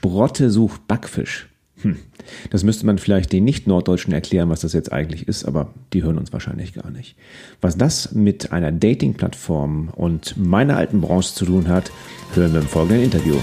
Sprotte 0.00 0.48
sucht 0.48 0.88
Backfisch. 0.88 1.50
Hm. 1.82 1.98
Das 2.48 2.64
müsste 2.64 2.86
man 2.86 2.96
vielleicht 2.96 3.34
den 3.34 3.44
Nicht-Norddeutschen 3.44 4.14
erklären, 4.14 4.48
was 4.48 4.60
das 4.60 4.72
jetzt 4.72 4.90
eigentlich 4.90 5.28
ist, 5.28 5.44
aber 5.44 5.74
die 5.92 6.02
hören 6.02 6.16
uns 6.16 6.32
wahrscheinlich 6.32 6.72
gar 6.72 6.90
nicht. 6.90 7.16
Was 7.60 7.76
das 7.76 8.12
mit 8.12 8.50
einer 8.50 8.72
Dating-Plattform 8.72 9.90
und 9.94 10.38
meiner 10.38 10.78
alten 10.78 11.02
Branche 11.02 11.34
zu 11.34 11.44
tun 11.44 11.68
hat, 11.68 11.92
hören 12.32 12.54
wir 12.54 12.60
im 12.62 12.66
folgenden 12.66 13.02
Interview. 13.02 13.36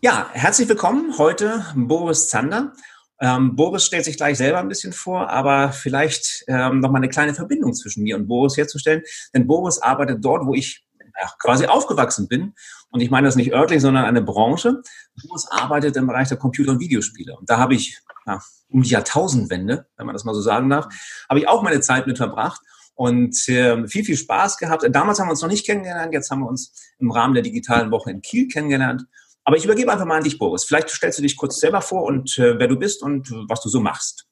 Ja, 0.00 0.28
herzlich 0.32 0.68
willkommen 0.68 1.16
heute 1.18 1.64
Boris 1.76 2.26
Zander. 2.26 2.72
Ähm, 3.20 3.56
Boris 3.56 3.84
stellt 3.84 4.04
sich 4.04 4.16
gleich 4.16 4.36
selber 4.36 4.58
ein 4.58 4.68
bisschen 4.68 4.92
vor, 4.92 5.30
aber 5.30 5.72
vielleicht 5.72 6.44
ähm, 6.48 6.80
noch 6.80 6.90
mal 6.90 6.98
eine 6.98 7.08
kleine 7.08 7.34
Verbindung 7.34 7.72
zwischen 7.74 8.02
mir 8.02 8.16
und 8.16 8.26
Boris 8.26 8.56
herzustellen. 8.56 9.02
Denn 9.34 9.46
Boris 9.46 9.78
arbeitet 9.78 10.24
dort, 10.24 10.46
wo 10.46 10.54
ich 10.54 10.84
ja, 11.18 11.30
quasi 11.38 11.66
aufgewachsen 11.66 12.28
bin. 12.28 12.54
Und 12.90 13.00
ich 13.00 13.10
meine 13.10 13.26
das 13.26 13.36
nicht 13.36 13.52
örtlich, 13.52 13.80
sondern 13.80 14.04
eine 14.04 14.22
Branche. 14.22 14.82
Boris 15.26 15.46
arbeitet 15.50 15.96
im 15.96 16.06
Bereich 16.06 16.28
der 16.28 16.36
Computer- 16.36 16.72
und 16.72 16.80
Videospiele. 16.80 17.36
Und 17.36 17.48
da 17.48 17.58
habe 17.58 17.74
ich 17.74 17.98
ja, 18.26 18.40
um 18.68 18.82
die 18.82 18.90
Jahrtausendwende, 18.90 19.86
wenn 19.96 20.06
man 20.06 20.14
das 20.14 20.24
mal 20.24 20.34
so 20.34 20.42
sagen 20.42 20.68
darf, 20.68 20.86
habe 21.28 21.40
ich 21.40 21.48
auch 21.48 21.62
meine 21.62 21.80
Zeit 21.80 22.06
mit 22.06 22.18
verbracht 22.18 22.60
und 22.94 23.48
äh, 23.48 23.86
viel, 23.86 24.04
viel 24.04 24.16
Spaß 24.16 24.58
gehabt. 24.58 24.86
Damals 24.90 25.20
haben 25.20 25.28
wir 25.28 25.32
uns 25.32 25.42
noch 25.42 25.48
nicht 25.48 25.66
kennengelernt, 25.66 26.12
jetzt 26.12 26.30
haben 26.30 26.40
wir 26.40 26.48
uns 26.48 26.72
im 26.98 27.10
Rahmen 27.10 27.34
der 27.34 27.42
digitalen 27.42 27.90
Woche 27.90 28.10
in 28.10 28.22
Kiel 28.22 28.48
kennengelernt. 28.48 29.04
Aber 29.46 29.56
ich 29.56 29.64
übergebe 29.64 29.92
einfach 29.92 30.06
mal 30.06 30.16
an 30.16 30.24
dich, 30.24 30.40
Boris. 30.40 30.64
Vielleicht 30.64 30.90
stellst 30.90 31.20
du 31.20 31.22
dich 31.22 31.36
kurz 31.36 31.60
selber 31.60 31.80
vor 31.80 32.02
und 32.02 32.36
äh, 32.36 32.58
wer 32.58 32.66
du 32.66 32.76
bist 32.76 33.00
und 33.00 33.30
was 33.48 33.62
du 33.62 33.68
so 33.68 33.78
machst. 33.78 34.26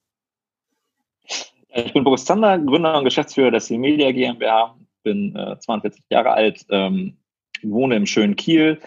Ich 1.69 1.93
bin 1.93 2.03
Boris 2.03 2.25
Zander, 2.25 2.59
Gründer 2.59 2.99
und 2.99 3.05
Geschäftsführer 3.05 3.53
der 3.53 3.61
C-Media 3.61 4.11
GmbH 4.11 4.77
bin 5.05 5.37
äh, 5.37 5.57
42 5.57 6.03
Jahre 6.11 6.33
alt, 6.33 6.67
ähm, 6.69 7.17
wohne 7.63 7.95
im 7.95 8.07
schönen 8.07 8.35
Kiel. 8.35 8.81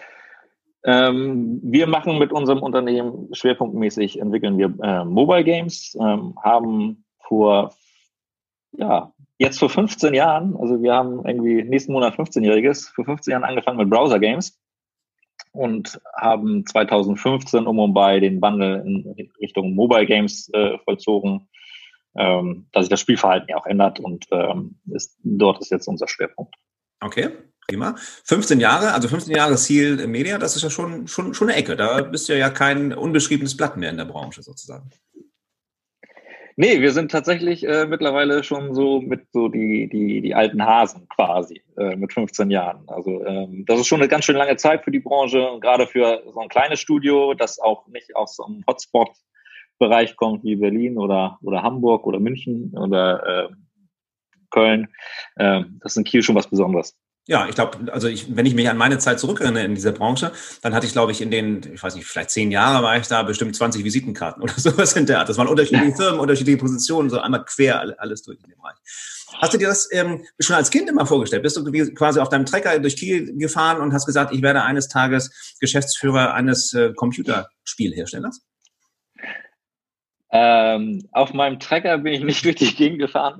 Ähm, 0.84 1.60
wir 1.62 1.86
machen 1.86 2.18
mit 2.18 2.30
unserem 2.30 2.62
Unternehmen 2.62 3.30
schwerpunktmäßig 3.32 4.20
entwickeln 4.20 4.58
wir 4.58 4.74
äh, 4.82 5.06
Mobile 5.06 5.44
Games, 5.44 5.96
ähm, 5.98 6.34
haben 6.42 7.04
vor, 7.20 7.72
ja, 8.72 9.14
jetzt 9.38 9.58
vor 9.60 9.70
15 9.70 10.12
Jahren, 10.12 10.56
also 10.58 10.82
wir 10.82 10.92
haben 10.92 11.24
irgendwie 11.24 11.62
nächsten 11.62 11.92
Monat 11.92 12.16
15-Jähriges, 12.16 12.92
vor 12.94 13.06
15 13.06 13.32
Jahren 13.32 13.44
angefangen 13.44 13.78
mit 13.78 13.88
Browser 13.88 14.18
Games 14.18 14.58
und 15.52 16.00
haben 16.16 16.66
2015 16.66 17.66
um 17.66 17.78
und 17.78 17.94
bei 17.94 18.20
den 18.20 18.40
Wandel 18.40 18.82
in 18.86 19.30
Richtung 19.40 19.74
Mobile 19.74 20.06
Games 20.06 20.50
äh, 20.52 20.78
vollzogen 20.84 21.48
ähm, 22.18 22.66
dass 22.72 22.84
sich 22.84 22.90
das 22.90 23.00
Spielverhalten 23.00 23.48
ja 23.48 23.56
auch 23.56 23.66
ändert 23.66 24.00
und 24.00 24.26
ähm, 24.30 24.76
ist, 24.90 25.16
dort 25.22 25.60
ist 25.60 25.70
jetzt 25.70 25.86
unser 25.86 26.08
Schwerpunkt. 26.08 26.54
Okay, 27.00 27.30
prima. 27.68 27.94
15 28.24 28.58
Jahre, 28.60 28.92
also 28.92 29.08
15 29.08 29.34
Jahre 29.34 29.56
Ziel 29.56 30.06
Media, 30.08 30.36
das 30.38 30.56
ist 30.56 30.62
ja 30.62 30.70
schon, 30.70 31.06
schon, 31.06 31.32
schon 31.32 31.48
eine 31.48 31.58
Ecke. 31.58 31.76
Da 31.76 32.02
bist 32.02 32.28
du 32.28 32.36
ja 32.36 32.50
kein 32.50 32.92
unbeschriebenes 32.92 33.56
Blatt 33.56 33.76
mehr 33.76 33.90
in 33.90 33.96
der 33.96 34.04
Branche 34.04 34.42
sozusagen. 34.42 34.90
Nee, 36.60 36.80
wir 36.80 36.90
sind 36.90 37.12
tatsächlich 37.12 37.64
äh, 37.64 37.86
mittlerweile 37.86 38.42
schon 38.42 38.74
so 38.74 39.00
mit 39.00 39.30
so 39.30 39.46
die, 39.46 39.88
die, 39.88 40.20
die 40.20 40.34
alten 40.34 40.66
Hasen 40.66 41.08
quasi 41.08 41.62
äh, 41.76 41.94
mit 41.94 42.12
15 42.12 42.50
Jahren. 42.50 42.82
Also 42.88 43.24
ähm, 43.24 43.64
das 43.64 43.78
ist 43.78 43.86
schon 43.86 44.00
eine 44.00 44.08
ganz 44.08 44.24
schön 44.24 44.34
lange 44.34 44.56
Zeit 44.56 44.82
für 44.82 44.90
die 44.90 44.98
Branche 44.98 45.48
und 45.48 45.60
gerade 45.60 45.86
für 45.86 46.20
so 46.26 46.40
ein 46.40 46.48
kleines 46.48 46.80
Studio, 46.80 47.34
das 47.34 47.60
auch 47.60 47.86
nicht 47.86 48.16
aus 48.16 48.34
so 48.34 48.44
einem 48.44 48.64
Hotspot 48.66 49.10
Bereich 49.78 50.16
kommt, 50.16 50.42
wie 50.42 50.56
Berlin 50.56 50.98
oder, 50.98 51.38
oder 51.42 51.62
Hamburg 51.62 52.04
oder 52.08 52.18
München 52.18 52.76
oder 52.76 53.44
äh, 53.44 53.48
Köln. 54.50 54.88
Äh, 55.36 55.62
das 55.78 55.92
ist 55.92 55.98
in 55.98 56.02
Kiel 56.02 56.24
schon 56.24 56.34
was 56.34 56.50
Besonderes. 56.50 56.98
Ja, 57.28 57.46
ich 57.46 57.54
glaube, 57.54 57.92
also 57.92 58.08
ich, 58.08 58.34
wenn 58.34 58.46
ich 58.46 58.54
mich 58.54 58.70
an 58.70 58.78
meine 58.78 58.96
Zeit 58.96 59.20
zurückerinnere 59.20 59.62
in 59.62 59.74
dieser 59.74 59.92
Branche, 59.92 60.32
dann 60.62 60.74
hatte 60.74 60.86
ich, 60.86 60.92
glaube 60.92 61.12
ich, 61.12 61.20
in 61.20 61.30
den, 61.30 61.74
ich 61.74 61.82
weiß 61.82 61.94
nicht, 61.94 62.06
vielleicht 62.06 62.30
zehn 62.30 62.50
Jahre 62.50 62.82
war 62.82 62.96
ich 62.96 63.06
da, 63.06 63.22
bestimmt 63.22 63.54
20 63.54 63.84
Visitenkarten 63.84 64.42
oder 64.42 64.54
sowas 64.54 64.94
in 64.94 65.04
der 65.04 65.18
Art. 65.18 65.28
Das 65.28 65.36
waren 65.36 65.46
unterschiedliche 65.46 65.92
Firmen, 65.96 66.20
unterschiedliche 66.20 66.56
Positionen, 66.56 67.10
so 67.10 67.20
einmal 67.20 67.44
quer 67.44 67.94
alles 67.98 68.22
durch 68.22 68.38
in 68.42 68.48
dem 68.48 68.56
Bereich. 68.56 68.76
Hast 69.42 69.52
du 69.52 69.58
dir 69.58 69.68
das 69.68 69.90
ähm, 69.92 70.24
schon 70.40 70.56
als 70.56 70.70
Kind 70.70 70.88
immer 70.88 71.04
vorgestellt? 71.04 71.42
Bist 71.42 71.58
du 71.58 71.94
quasi 71.94 72.18
auf 72.18 72.30
deinem 72.30 72.46
Trecker 72.46 72.78
durch 72.78 72.96
Kiel 72.96 73.36
gefahren 73.36 73.82
und 73.82 73.92
hast 73.92 74.06
gesagt, 74.06 74.32
ich 74.32 74.40
werde 74.40 74.62
eines 74.62 74.88
Tages 74.88 75.56
Geschäftsführer 75.60 76.32
eines 76.32 76.72
äh, 76.72 76.94
Computerspielherstellers? 76.94 78.40
Ähm, 80.30 81.06
auf 81.12 81.34
meinem 81.34 81.60
Trecker 81.60 81.98
bin 81.98 82.14
ich 82.14 82.24
nicht 82.24 82.42
durch 82.46 82.56
die 82.56 82.74
Gegend 82.74 83.00
gefahren. 83.00 83.38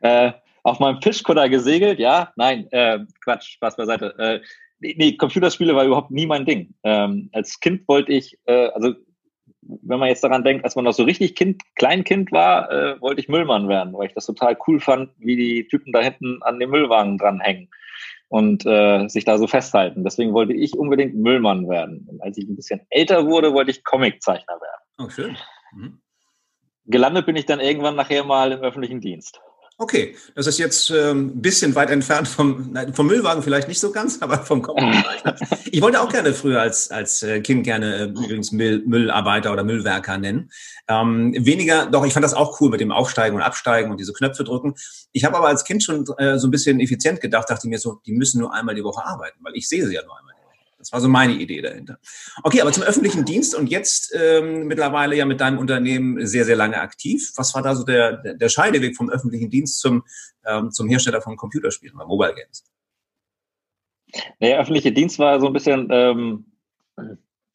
äh, 0.00 0.30
auf 0.62 0.80
meinem 0.80 1.00
Fischkutter 1.02 1.48
gesegelt, 1.48 1.98
ja, 1.98 2.32
nein, 2.36 2.66
äh, 2.72 3.00
Quatsch, 3.22 3.52
Spaß 3.52 3.76
beiseite. 3.76 4.14
Äh, 4.18 4.40
nee, 4.80 5.16
Computerspiele 5.16 5.74
war 5.74 5.84
überhaupt 5.84 6.10
nie 6.10 6.26
mein 6.26 6.44
Ding. 6.46 6.74
Ähm, 6.82 7.30
als 7.32 7.60
Kind 7.60 7.86
wollte 7.88 8.12
ich, 8.12 8.38
äh, 8.46 8.68
also 8.68 8.94
wenn 9.62 9.98
man 9.98 10.08
jetzt 10.08 10.24
daran 10.24 10.44
denkt, 10.44 10.64
als 10.64 10.76
man 10.76 10.84
noch 10.84 10.92
so 10.92 11.02
richtig 11.02 11.34
Kind, 11.34 11.62
Kleinkind 11.74 12.32
war, 12.32 12.70
äh, 12.70 13.00
wollte 13.00 13.20
ich 13.20 13.28
Müllmann 13.28 13.68
werden, 13.68 13.92
weil 13.92 14.08
ich 14.08 14.14
das 14.14 14.26
total 14.26 14.56
cool 14.66 14.80
fand, 14.80 15.10
wie 15.18 15.36
die 15.36 15.68
Typen 15.68 15.92
da 15.92 16.00
hinten 16.00 16.42
an 16.42 16.58
dem 16.58 16.70
Müllwagen 16.70 17.18
dranhängen 17.18 17.68
und 18.28 18.64
äh, 18.66 19.08
sich 19.08 19.24
da 19.24 19.38
so 19.38 19.46
festhalten. 19.46 20.04
Deswegen 20.04 20.32
wollte 20.32 20.52
ich 20.52 20.74
unbedingt 20.74 21.14
Müllmann 21.14 21.68
werden. 21.68 22.06
Und 22.08 22.22
als 22.22 22.38
ich 22.38 22.48
ein 22.48 22.56
bisschen 22.56 22.80
älter 22.90 23.26
wurde, 23.26 23.52
wollte 23.52 23.70
ich 23.70 23.84
Comiczeichner 23.84 24.54
werden. 24.60 24.82
Oh, 24.98 25.10
schön. 25.10 25.36
Mhm. 25.72 26.00
Gelandet 26.84 27.26
bin 27.26 27.36
ich 27.36 27.46
dann 27.46 27.60
irgendwann 27.60 27.96
nachher 27.96 28.24
mal 28.24 28.52
im 28.52 28.60
öffentlichen 28.60 29.00
Dienst. 29.00 29.40
Okay, 29.80 30.16
das 30.34 30.48
ist 30.48 30.58
jetzt 30.58 30.90
ein 30.90 30.96
ähm, 30.96 31.40
bisschen 31.40 31.76
weit 31.76 31.90
entfernt 31.90 32.26
vom, 32.26 32.72
nein, 32.72 32.92
vom 32.94 33.06
Müllwagen 33.06 33.44
vielleicht 33.44 33.68
nicht 33.68 33.78
so 33.78 33.92
ganz, 33.92 34.18
aber 34.20 34.38
vom 34.38 34.60
Comiczeichner. 34.60 35.36
ich 35.70 35.80
wollte 35.80 36.00
auch 36.00 36.10
gerne 36.10 36.34
früher 36.34 36.60
als, 36.60 36.90
als 36.90 37.22
äh, 37.22 37.40
Kind 37.40 37.62
gerne 37.62 37.94
äh, 37.94 38.04
übrigens 38.06 38.50
Müll, 38.50 38.82
Müllarbeiter 38.84 39.52
oder 39.52 39.62
Müllwerker 39.62 40.18
nennen. 40.18 40.50
Ähm, 40.88 41.32
weniger, 41.38 41.86
doch, 41.86 42.04
ich 42.04 42.12
fand 42.12 42.24
das 42.24 42.34
auch 42.34 42.60
cool 42.60 42.70
mit 42.70 42.80
dem 42.80 42.90
Aufsteigen 42.90 43.36
und 43.36 43.42
Absteigen 43.42 43.92
und 43.92 44.00
diese 44.00 44.12
Knöpfe 44.12 44.42
drücken. 44.42 44.74
Ich 45.12 45.24
habe 45.24 45.36
aber 45.36 45.46
als 45.46 45.62
Kind 45.62 45.84
schon 45.84 46.04
äh, 46.18 46.40
so 46.40 46.48
ein 46.48 46.50
bisschen 46.50 46.80
effizient 46.80 47.20
gedacht, 47.20 47.48
dachte 47.48 47.68
mir 47.68 47.78
so, 47.78 48.00
die 48.04 48.12
müssen 48.12 48.40
nur 48.40 48.52
einmal 48.52 48.74
die 48.74 48.82
Woche 48.82 49.04
arbeiten, 49.04 49.38
weil 49.42 49.54
ich 49.54 49.68
sehe 49.68 49.86
sie 49.86 49.94
ja 49.94 50.02
nur 50.04 50.18
einmal. 50.18 50.27
Das 50.78 50.92
war 50.92 51.00
so 51.00 51.08
meine 51.08 51.34
Idee 51.34 51.60
dahinter. 51.60 51.98
Okay, 52.44 52.60
aber 52.60 52.72
zum 52.72 52.84
öffentlichen 52.84 53.24
Dienst 53.24 53.54
und 53.54 53.68
jetzt 53.68 54.14
ähm, 54.14 54.66
mittlerweile 54.66 55.16
ja 55.16 55.24
mit 55.24 55.40
deinem 55.40 55.58
Unternehmen 55.58 56.24
sehr, 56.24 56.44
sehr 56.44 56.56
lange 56.56 56.80
aktiv. 56.80 57.32
Was 57.36 57.54
war 57.54 57.62
da 57.62 57.74
so 57.74 57.84
der, 57.84 58.34
der 58.34 58.48
Scheideweg 58.48 58.96
vom 58.96 59.10
öffentlichen 59.10 59.50
Dienst 59.50 59.80
zum, 59.80 60.04
ähm, 60.46 60.70
zum 60.70 60.88
Hersteller 60.88 61.20
von 61.20 61.36
Computerspielen 61.36 61.96
oder 61.96 62.06
Mobile 62.06 62.34
Games? 62.34 62.64
Der 64.40 64.60
öffentliche 64.60 64.92
Dienst 64.92 65.18
war 65.18 65.40
so 65.40 65.48
ein 65.48 65.52
bisschen 65.52 65.88
ähm, 65.90 66.46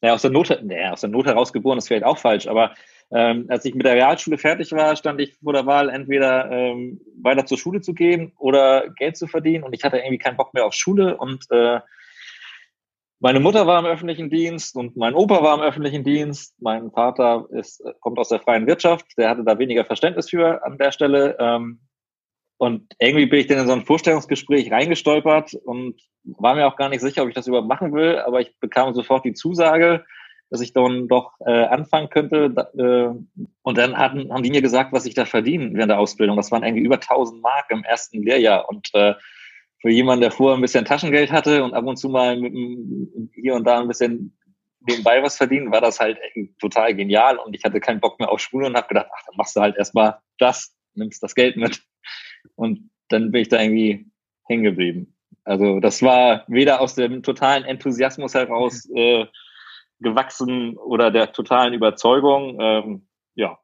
naja, 0.04 0.16
aus, 0.16 0.22
der 0.22 0.30
Not, 0.30 0.60
naja, 0.62 0.92
aus 0.92 1.00
der 1.00 1.08
Not 1.08 1.24
herausgeboren, 1.24 1.78
ist 1.78 1.88
vielleicht 1.88 2.04
auch 2.04 2.18
falsch, 2.18 2.46
aber 2.46 2.74
ähm, 3.10 3.46
als 3.48 3.64
ich 3.64 3.74
mit 3.74 3.86
der 3.86 3.94
Realschule 3.94 4.36
fertig 4.36 4.70
war, 4.72 4.96
stand 4.96 5.18
ich 5.18 5.34
vor 5.34 5.54
der 5.54 5.64
Wahl, 5.64 5.88
entweder 5.88 6.50
ähm, 6.50 7.00
weiter 7.22 7.46
zur 7.46 7.56
Schule 7.56 7.80
zu 7.80 7.94
gehen 7.94 8.32
oder 8.38 8.90
Geld 8.98 9.16
zu 9.16 9.26
verdienen 9.26 9.64
und 9.64 9.72
ich 9.72 9.82
hatte 9.82 9.96
irgendwie 9.96 10.18
keinen 10.18 10.36
Bock 10.36 10.52
mehr 10.52 10.66
auf 10.66 10.74
Schule 10.74 11.16
und 11.16 11.46
äh, 11.50 11.80
meine 13.24 13.40
Mutter 13.40 13.66
war 13.66 13.78
im 13.78 13.86
öffentlichen 13.86 14.28
Dienst 14.28 14.76
und 14.76 14.98
mein 14.98 15.14
Opa 15.14 15.42
war 15.42 15.54
im 15.54 15.62
öffentlichen 15.62 16.04
Dienst. 16.04 16.54
Mein 16.60 16.90
Vater 16.90 17.46
ist, 17.52 17.82
kommt 18.00 18.18
aus 18.18 18.28
der 18.28 18.38
freien 18.38 18.66
Wirtschaft. 18.66 19.06
Der 19.16 19.30
hatte 19.30 19.44
da 19.44 19.58
weniger 19.58 19.86
Verständnis 19.86 20.28
für 20.28 20.62
an 20.62 20.76
der 20.76 20.92
Stelle. 20.92 21.34
Ähm, 21.40 21.80
und 22.58 22.92
irgendwie 22.98 23.24
bin 23.24 23.40
ich 23.40 23.46
dann 23.46 23.60
in 23.60 23.66
so 23.66 23.72
ein 23.72 23.86
Vorstellungsgespräch 23.86 24.70
reingestolpert 24.70 25.54
und 25.54 25.98
war 26.24 26.54
mir 26.54 26.66
auch 26.66 26.76
gar 26.76 26.90
nicht 26.90 27.00
sicher, 27.00 27.22
ob 27.22 27.30
ich 27.30 27.34
das 27.34 27.46
überhaupt 27.46 27.66
machen 27.66 27.94
will. 27.94 28.18
Aber 28.18 28.42
ich 28.42 28.60
bekam 28.60 28.92
sofort 28.92 29.24
die 29.24 29.32
Zusage, 29.32 30.04
dass 30.50 30.60
ich 30.60 30.74
dann 30.74 31.08
doch 31.08 31.32
äh, 31.46 31.64
anfangen 31.64 32.10
könnte. 32.10 32.52
Äh, 32.76 33.48
und 33.62 33.78
dann 33.78 33.96
hatten, 33.96 34.30
haben 34.34 34.42
die 34.42 34.50
mir 34.50 34.60
gesagt, 34.60 34.92
was 34.92 35.06
ich 35.06 35.14
da 35.14 35.24
verdiene 35.24 35.70
während 35.72 35.92
der 35.92 35.98
Ausbildung. 35.98 36.36
Das 36.36 36.52
waren 36.52 36.62
irgendwie 36.62 36.84
über 36.84 36.96
1000 36.96 37.40
Mark 37.40 37.70
im 37.70 37.84
ersten 37.84 38.22
Lehrjahr. 38.22 38.68
Und 38.68 38.90
äh, 38.92 39.14
für 39.84 39.90
jemanden, 39.90 40.22
der 40.22 40.30
vorher 40.30 40.56
ein 40.56 40.62
bisschen 40.62 40.86
Taschengeld 40.86 41.30
hatte 41.30 41.62
und 41.62 41.74
ab 41.74 41.84
und 41.84 41.98
zu 41.98 42.08
mal 42.08 42.40
mit 42.40 42.54
hier 43.34 43.54
und 43.54 43.64
da 43.64 43.80
ein 43.80 43.86
bisschen 43.86 44.34
nebenbei 44.80 45.22
was 45.22 45.36
verdienen, 45.36 45.72
war 45.72 45.82
das 45.82 46.00
halt 46.00 46.16
total 46.58 46.94
genial 46.94 47.36
und 47.36 47.54
ich 47.54 47.62
hatte 47.64 47.80
keinen 47.80 48.00
Bock 48.00 48.18
mehr 48.18 48.32
auf 48.32 48.40
Schule 48.40 48.66
und 48.66 48.76
habe 48.76 48.88
gedacht, 48.88 49.08
ach, 49.14 49.22
dann 49.26 49.36
machst 49.36 49.54
du 49.54 49.60
halt 49.60 49.76
erstmal 49.76 50.20
das, 50.38 50.74
nimmst 50.94 51.22
das 51.22 51.34
Geld 51.34 51.58
mit 51.58 51.82
und 52.54 52.88
dann 53.08 53.30
bin 53.30 53.42
ich 53.42 53.50
da 53.50 53.60
irgendwie 53.60 54.10
hängen 54.46 54.64
geblieben. 54.64 55.18
Also 55.44 55.80
das 55.80 56.00
war 56.00 56.44
weder 56.48 56.80
aus 56.80 56.94
dem 56.94 57.22
totalen 57.22 57.64
Enthusiasmus 57.64 58.32
heraus 58.32 58.88
äh, 58.94 59.26
gewachsen 60.00 60.78
oder 60.78 61.10
der 61.10 61.32
totalen 61.32 61.74
Überzeugung. 61.74 62.58
Ähm, 62.58 63.08
ja. 63.34 63.58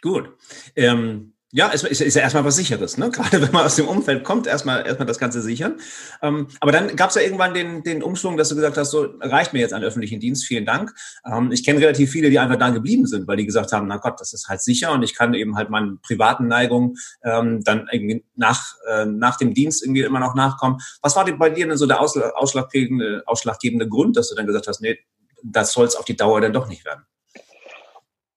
Gut. 0.00 0.30
Ähm 0.74 1.35
Ja, 1.56 1.68
ist, 1.68 1.84
ist, 1.84 2.14
ja 2.14 2.20
erstmal 2.20 2.44
was 2.44 2.56
Sicheres, 2.56 2.98
ne? 2.98 3.10
Gerade 3.12 3.40
wenn 3.40 3.50
man 3.50 3.64
aus 3.64 3.76
dem 3.76 3.88
Umfeld 3.88 4.24
kommt, 4.24 4.46
erstmal 4.46 4.86
erstmal 4.86 5.06
das 5.06 5.18
Ganze 5.18 5.40
sichern. 5.40 5.80
Ähm, 6.20 6.48
aber 6.60 6.70
dann 6.70 6.94
gab 6.96 7.08
es 7.08 7.16
ja 7.16 7.22
irgendwann 7.22 7.54
den, 7.54 7.82
den 7.82 8.02
Umschwung, 8.02 8.36
dass 8.36 8.50
du 8.50 8.56
gesagt 8.56 8.76
hast, 8.76 8.90
so 8.90 9.14
reicht 9.20 9.54
mir 9.54 9.60
jetzt 9.60 9.72
an 9.72 9.82
öffentlichen 9.82 10.20
Dienst, 10.20 10.44
vielen 10.44 10.66
Dank. 10.66 10.92
Ähm, 11.24 11.50
ich 11.52 11.64
kenne 11.64 11.80
relativ 11.80 12.10
viele, 12.10 12.28
die 12.28 12.38
einfach 12.38 12.56
da 12.58 12.68
geblieben 12.68 13.06
sind, 13.06 13.26
weil 13.26 13.38
die 13.38 13.46
gesagt 13.46 13.72
haben, 13.72 13.86
na 13.86 13.96
Gott, 13.96 14.20
das 14.20 14.34
ist 14.34 14.48
halt 14.48 14.60
sicher 14.60 14.92
und 14.92 15.02
ich 15.02 15.14
kann 15.14 15.32
eben 15.32 15.56
halt 15.56 15.70
meinen 15.70 15.98
privaten 16.02 16.46
Neigungen 16.46 16.96
ähm, 17.24 17.64
dann 17.64 17.88
irgendwie 17.90 18.22
nach, 18.34 18.74
äh, 18.90 19.06
nach 19.06 19.38
dem 19.38 19.54
Dienst 19.54 19.82
irgendwie 19.82 20.02
immer 20.02 20.20
noch 20.20 20.34
nachkommen. 20.34 20.76
Was 21.00 21.16
war 21.16 21.24
bei 21.24 21.48
dir 21.48 21.66
denn 21.66 21.78
so 21.78 21.86
der 21.86 22.02
ausschlaggebende, 22.02 23.22
ausschlaggebende 23.24 23.88
Grund, 23.88 24.18
dass 24.18 24.28
du 24.28 24.34
dann 24.34 24.46
gesagt 24.46 24.68
hast, 24.68 24.82
nee, 24.82 24.98
das 25.42 25.72
soll 25.72 25.86
es 25.86 25.96
auf 25.96 26.04
die 26.04 26.16
Dauer 26.16 26.42
dann 26.42 26.52
doch 26.52 26.68
nicht 26.68 26.84
werden? 26.84 27.06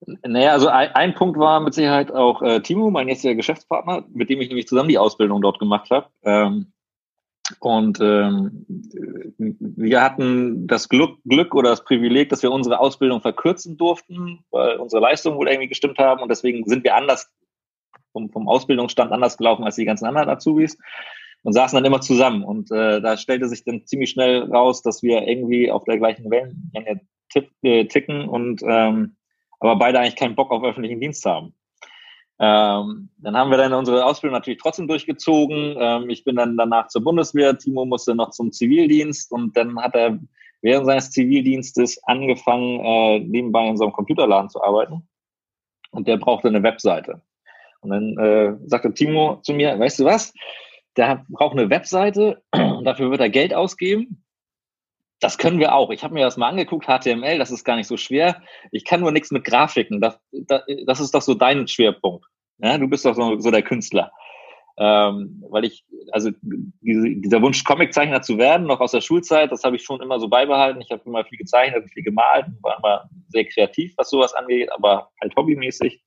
Naja, 0.06 0.54
also 0.54 0.70
ein, 0.70 0.90
ein, 0.96 1.14
Punkt 1.14 1.38
war 1.38 1.60
mit 1.60 1.74
Sicherheit 1.74 2.12
auch 2.12 2.42
äh, 2.42 2.62
Timo, 2.62 2.90
mein 2.90 3.10
jetziger 3.10 3.36
Geschäftspartner, 3.36 4.06
mit 4.14 4.30
dem 4.30 4.40
ich 4.40 4.48
nämlich 4.48 4.68
zusammen 4.68 4.90
die 4.90 4.98
Ausbildung 4.98 5.42
dort 5.42 5.60
gemacht 5.60 5.90
habe. 5.92 6.08
Ähm, 6.24 6.72
und 7.60 8.00
ähm, 8.00 8.66
wir 9.60 10.02
hatten 10.02 10.68
das 10.68 10.88
Glück, 10.88 11.18
Glück 11.26 11.56
oder 11.56 11.72
das 11.72 11.84
Privileg, 11.84 12.30
dass 12.30 12.44
wir 12.44 12.52
unsere 12.52 12.80
Ausbildung 12.80 13.22
verkürzen 13.22 13.76
durften, 13.78 14.46
weil 14.52 14.78
unsere 14.78 15.02
Leistungen 15.02 15.38
wohl 15.38 15.48
irgendwie 15.48 15.68
gestimmt 15.68 15.98
haben 15.98 16.22
und 16.22 16.30
deswegen 16.30 16.66
sind 16.66 16.84
wir 16.84 16.96
anders 16.96 17.32
vom, 18.12 18.30
vom 18.32 18.48
Ausbildungsstand 18.48 19.12
anders 19.12 19.38
gelaufen 19.38 19.64
als 19.64 19.76
die 19.76 19.86
ganzen 19.86 20.06
anderen 20.06 20.30
Azubis 20.30 20.78
und 21.44 21.54
saßen 21.54 21.76
dann 21.76 21.86
immer 21.86 22.02
zusammen. 22.02 22.44
Und 22.44 22.72
äh, 22.72 23.02
da 23.02 23.18
stellte 23.18 23.48
sich 23.48 23.64
dann 23.64 23.86
ziemlich 23.86 24.12
schnell 24.12 24.44
raus, 24.44 24.82
dass 24.82 25.02
wir 25.02 25.28
irgendwie 25.28 25.72
auf 25.72 25.84
der 25.86 25.98
gleichen 25.98 26.30
Wellenlänge 26.30 27.02
äh, 27.64 27.86
ticken 27.86 28.28
und 28.28 28.62
ähm, 28.64 29.16
aber 29.60 29.76
beide 29.76 30.00
eigentlich 30.00 30.16
keinen 30.16 30.36
Bock 30.36 30.52
auf 30.52 30.64
öffentlichen 30.64 31.00
Dienst 31.00 31.26
haben. 31.26 31.54
Ähm, 32.42 33.10
dann 33.18 33.36
haben 33.36 33.52
wir 33.52 33.58
dann 33.58 33.74
unsere 33.74 34.06
Ausbildung 34.06 34.38
natürlich 34.38 34.62
trotzdem 34.62 34.88
durchgezogen. 34.88 35.76
Ähm, 35.78 36.10
ich 36.10 36.24
bin 36.24 36.38
dann 36.38 36.56
danach 36.56 36.88
zur 36.88 37.04
Bundeswehr, 37.04 37.58
Timo 37.58 37.86
musste 37.86 38.16
noch 38.16 38.30
zum 38.30 38.52
Zivildienst 38.52 39.32
und 39.32 39.58
dann 39.58 39.78
hat 39.82 39.94
er 39.96 40.20
während 40.62 40.86
seines 40.86 41.12
Zivildienstes 41.12 42.02
angefangen, 42.04 42.80
äh, 42.80 43.20
nebenbei 43.20 43.68
in 43.68 43.78
so 43.78 43.84
einem 43.84 43.94
Computerladen 43.94 44.50
zu 44.50 44.64
arbeiten. 44.64 45.08
Und 45.92 46.08
der 46.08 46.18
brauchte 46.18 46.48
eine 46.48 46.64
Webseite. 46.64 47.22
Und 47.82 47.90
dann 47.92 48.18
äh, 48.18 48.56
sagte 48.68 48.94
Timo 48.94 49.40
zu 49.42 49.54
mir, 49.54 49.78
weißt 49.78 50.00
du 50.00 50.06
was, 50.06 50.34
der 50.98 51.26
braucht 51.30 51.58
eine 51.58 51.70
Webseite 51.70 52.42
und 52.52 52.86
dafür 52.86 53.12
wird 53.12 53.22
er 53.22 53.30
Geld 53.30 53.54
ausgeben. 53.54 54.24
Das 55.20 55.38
können 55.38 55.60
wir 55.60 55.76
auch. 55.76 55.90
Ich 55.90 56.04
habe 56.04 56.14
mir 56.14 56.24
das 56.24 56.38
mal 56.38 56.48
angeguckt, 56.48 56.88
HTML, 56.88 57.38
das 57.38 57.52
ist 57.52 57.66
gar 57.66 57.76
nicht 57.76 57.88
so 57.88 57.98
schwer. 57.98 58.42
Ich 58.72 58.86
kann 58.86 59.02
nur 59.02 59.12
nichts 59.12 59.32
mit 59.32 59.44
Grafiken. 59.44 60.00
Das, 60.00 60.18
das, 60.32 60.64
das 60.86 61.00
ist 61.00 61.14
doch 61.14 61.22
so 61.22 61.34
dein 61.34 61.68
Schwerpunkt. 61.68 62.26
Ja, 62.60 62.78
du 62.78 62.88
bist 62.88 63.06
doch 63.06 63.16
so, 63.16 63.40
so 63.40 63.52
der 63.52 63.62
Künstler. 63.62 64.12
Ähm, 64.78 65.44
weil 65.50 65.66
ich, 65.66 65.84
also 66.14 66.30
diese, 66.42 67.10
dieser 67.10 67.42
Wunsch, 67.42 67.66
Comiczeichner 67.66 68.22
zu 68.22 68.38
werden, 68.38 68.66
noch 68.66 68.80
aus 68.80 68.92
der 68.92 69.02
Schulzeit, 69.02 69.52
das 69.52 69.66
habe 69.66 69.76
ich 69.76 69.84
schon 69.84 70.02
immer 70.02 70.22
so 70.22 70.30
beibehalten. 70.30 70.80
Ich 70.80 70.90
habe 70.90 71.02
immer 71.06 71.26
viel 71.26 71.38
gezeichnet, 71.38 71.90
viel 71.92 72.04
gemalt, 72.04 72.46
war 72.62 72.78
immer 72.78 73.10
sehr 73.28 73.44
kreativ, 73.44 73.94
was 73.98 74.10
sowas 74.10 74.34
angeht, 74.34 74.72
aber 74.72 75.10
halt 75.22 75.36
hobbymäßig. 75.36 76.02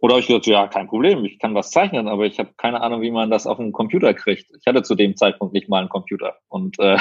Oder 0.00 0.14
habe 0.14 0.20
ich 0.20 0.26
gesagt, 0.26 0.46
ja, 0.46 0.68
kein 0.68 0.86
Problem, 0.86 1.24
ich 1.24 1.38
kann 1.38 1.54
was 1.54 1.70
zeichnen, 1.70 2.08
aber 2.08 2.26
ich 2.26 2.38
habe 2.38 2.50
keine 2.58 2.82
Ahnung, 2.82 3.00
wie 3.00 3.10
man 3.10 3.30
das 3.30 3.46
auf 3.46 3.58
einen 3.58 3.72
Computer 3.72 4.12
kriegt. 4.12 4.50
Ich 4.58 4.66
hatte 4.66 4.82
zu 4.82 4.94
dem 4.94 5.16
Zeitpunkt 5.16 5.54
nicht 5.54 5.70
mal 5.70 5.80
einen 5.80 5.88
Computer. 5.88 6.36
Und 6.48 6.78
äh, 6.78 6.98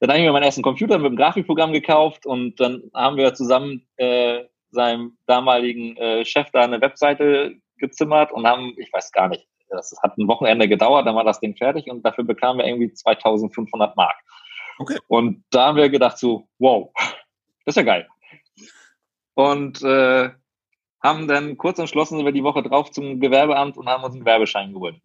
dann 0.00 0.10
habe 0.10 0.18
ich 0.18 0.24
mir 0.24 0.32
meinen 0.32 0.44
ersten 0.44 0.62
Computer 0.62 0.98
mit 0.98 1.10
dem 1.10 1.16
Grafikprogramm 1.16 1.72
gekauft 1.72 2.26
und 2.26 2.58
dann 2.58 2.90
haben 2.94 3.16
wir 3.16 3.34
zusammen 3.34 3.86
äh, 3.96 4.44
seinem 4.70 5.18
damaligen 5.26 5.96
äh, 5.96 6.24
Chef 6.24 6.50
da 6.52 6.62
eine 6.62 6.80
Webseite 6.80 7.54
gezimmert 7.76 8.32
und 8.32 8.46
haben, 8.46 8.74
ich 8.78 8.92
weiß 8.92 9.12
gar 9.12 9.28
nicht, 9.28 9.46
das 9.68 9.94
hat 10.02 10.16
ein 10.18 10.26
Wochenende 10.26 10.68
gedauert, 10.68 11.06
dann 11.06 11.14
war 11.16 11.24
das 11.24 11.40
Ding 11.40 11.54
fertig 11.56 11.90
und 11.90 12.02
dafür 12.02 12.24
bekamen 12.24 12.58
wir 12.58 12.66
irgendwie 12.66 12.92
2500 12.92 13.96
Mark. 13.96 14.16
Okay. 14.78 14.98
Und 15.08 15.44
da 15.50 15.66
haben 15.66 15.76
wir 15.76 15.90
gedacht 15.90 16.18
so, 16.18 16.48
wow, 16.58 16.90
das 17.64 17.72
ist 17.72 17.76
ja 17.76 17.82
geil. 17.82 18.08
Und 19.34 19.82
äh, 19.82 20.30
haben 21.02 21.28
dann 21.28 21.56
kurz 21.56 21.78
entschlossen, 21.78 22.16
sind 22.16 22.26
wir 22.26 22.32
die 22.32 22.44
Woche 22.44 22.62
drauf 22.62 22.90
zum 22.90 23.20
Gewerbeamt 23.20 23.76
und 23.76 23.88
haben 23.88 24.04
uns 24.04 24.14
einen 24.14 24.24
Werbeschein 24.24 24.72
geholt. 24.72 24.94
Und 24.94 25.02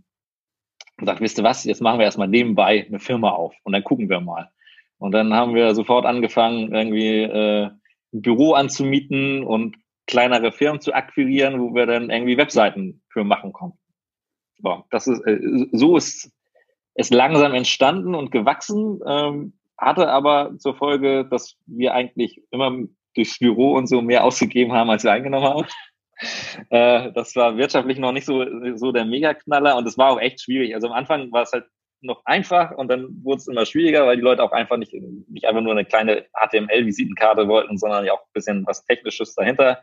gesagt, 0.98 1.22
wisst 1.22 1.38
ihr 1.38 1.44
was, 1.44 1.66
jetzt 1.66 1.82
machen 1.82 2.00
wir 2.00 2.06
erstmal 2.06 2.28
nebenbei 2.28 2.86
eine 2.88 3.00
Firma 3.00 3.32
auf 3.32 3.54
und 3.64 3.74
dann 3.74 3.84
gucken 3.84 4.10
wir 4.10 4.22
mal. 4.22 4.50
Und 4.98 5.12
dann 5.12 5.34
haben 5.34 5.56
wir 5.56 5.76
sofort 5.76 6.06
angefangen, 6.06 6.74
irgendwie 6.74 7.24
äh, 7.24 7.70
ein 8.14 8.22
Büro 8.22 8.54
anzumieten 8.54 9.44
und 9.44 9.76
kleinere 10.08 10.52
Firmen 10.52 10.82
zu 10.82 10.94
akquirieren, 10.94 11.60
wo 11.60 11.74
wir 11.74 11.86
dann 11.86 12.10
irgendwie 12.10 12.38
Webseiten 12.38 13.02
für 13.10 13.24
machen 13.24 13.54
konnten. 13.54 13.80
So, 14.60 14.84
das 14.90 15.08
ist, 15.08 15.22
äh, 15.26 15.40
so 15.72 15.98
ist 15.98 16.32
es 16.94 17.10
langsam 17.10 17.54
entstanden 17.54 18.16
und 18.16 18.32
gewachsen, 18.32 19.02
ähm, 19.06 19.54
hatte 19.78 20.10
aber 20.10 20.58
zur 20.58 20.76
Folge, 20.76 21.26
dass 21.26 21.58
wir 21.66 21.94
eigentlich 21.94 22.42
immer 22.52 22.72
durchs 23.16 23.40
Büro 23.40 23.74
und 23.76 23.88
so 23.88 24.02
mehr 24.02 24.24
ausgegeben 24.24 24.72
haben, 24.72 24.90
als 24.90 25.04
wir 25.04 25.12
eingenommen 25.12 25.48
haben. 25.48 25.68
Äh, 26.70 27.12
das 27.12 27.36
war 27.36 27.58
wirtschaftlich 27.58 28.00
noch 28.00 28.14
nicht 28.14 28.26
so, 28.26 28.46
so 28.78 28.94
der 28.94 29.04
Megaknaller 29.04 29.76
und 29.76 29.86
es 29.86 29.98
war 29.98 30.12
auch 30.12 30.20
echt 30.22 30.40
schwierig. 30.40 30.74
Also 30.74 30.88
am 30.88 30.94
Anfang 30.94 31.30
war 31.34 31.42
es 31.42 31.52
halt 31.52 31.66
noch 32.02 32.26
einfach 32.26 32.72
und 32.72 32.90
dann 32.90 33.24
wurde 33.24 33.38
es 33.38 33.48
immer 33.48 33.66
schwieriger, 33.66 34.06
weil 34.06 34.18
die 34.18 34.22
Leute 34.22 34.44
auch 34.44 34.52
einfach 34.52 34.78
nicht, 34.78 34.94
nicht 34.94 35.46
einfach 35.46 35.62
nur 35.62 35.72
eine 35.72 35.86
kleine 35.86 36.26
HTML-Visitenkarte 36.34 37.48
wollten, 37.48 37.78
sondern 37.78 38.06
ja 38.06 38.14
auch 38.14 38.22
ein 38.22 38.34
bisschen 38.34 38.66
was 38.68 38.86
Technisches 38.86 39.36
dahinter, 39.36 39.82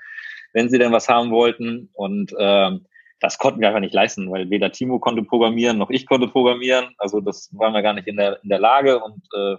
wenn 0.53 0.69
sie 0.69 0.79
denn 0.79 0.93
was 0.93 1.09
haben 1.09 1.31
wollten. 1.31 1.91
Und 1.93 2.35
ähm, 2.39 2.87
das 3.21 3.39
konnten 3.39 3.61
wir 3.61 3.69
einfach 3.69 3.81
nicht 3.81 3.95
leisten, 3.95 4.31
weil 4.31 4.51
weder 4.51 4.73
Timo 4.73 4.99
konnte 4.99 5.23
programmieren, 5.23 5.79
noch 5.79 5.91
ich 5.91 6.07
konnte 6.07 6.29
programmieren. 6.29 6.95
Also 6.99 7.21
das 7.21 7.51
waren 7.53 7.73
wir 7.73 7.83
gar 7.83 7.95
nicht 7.95 8.09
in 8.09 8.17
der, 8.17 8.43
in 8.43 8.49
der 8.49 8.59
Lage 8.59 9.01
und 9.01 9.23
äh, 9.35 9.57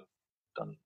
dann 0.56 0.78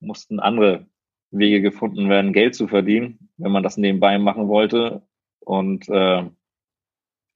mussten 0.00 0.40
andere 0.40 0.86
Wege 1.30 1.60
gefunden 1.60 2.08
werden, 2.08 2.32
Geld 2.32 2.54
zu 2.54 2.68
verdienen, 2.68 3.30
wenn 3.36 3.52
man 3.52 3.62
das 3.62 3.76
nebenbei 3.76 4.18
machen 4.18 4.48
wollte. 4.48 5.02
Und 5.40 5.88
äh, 5.88 6.24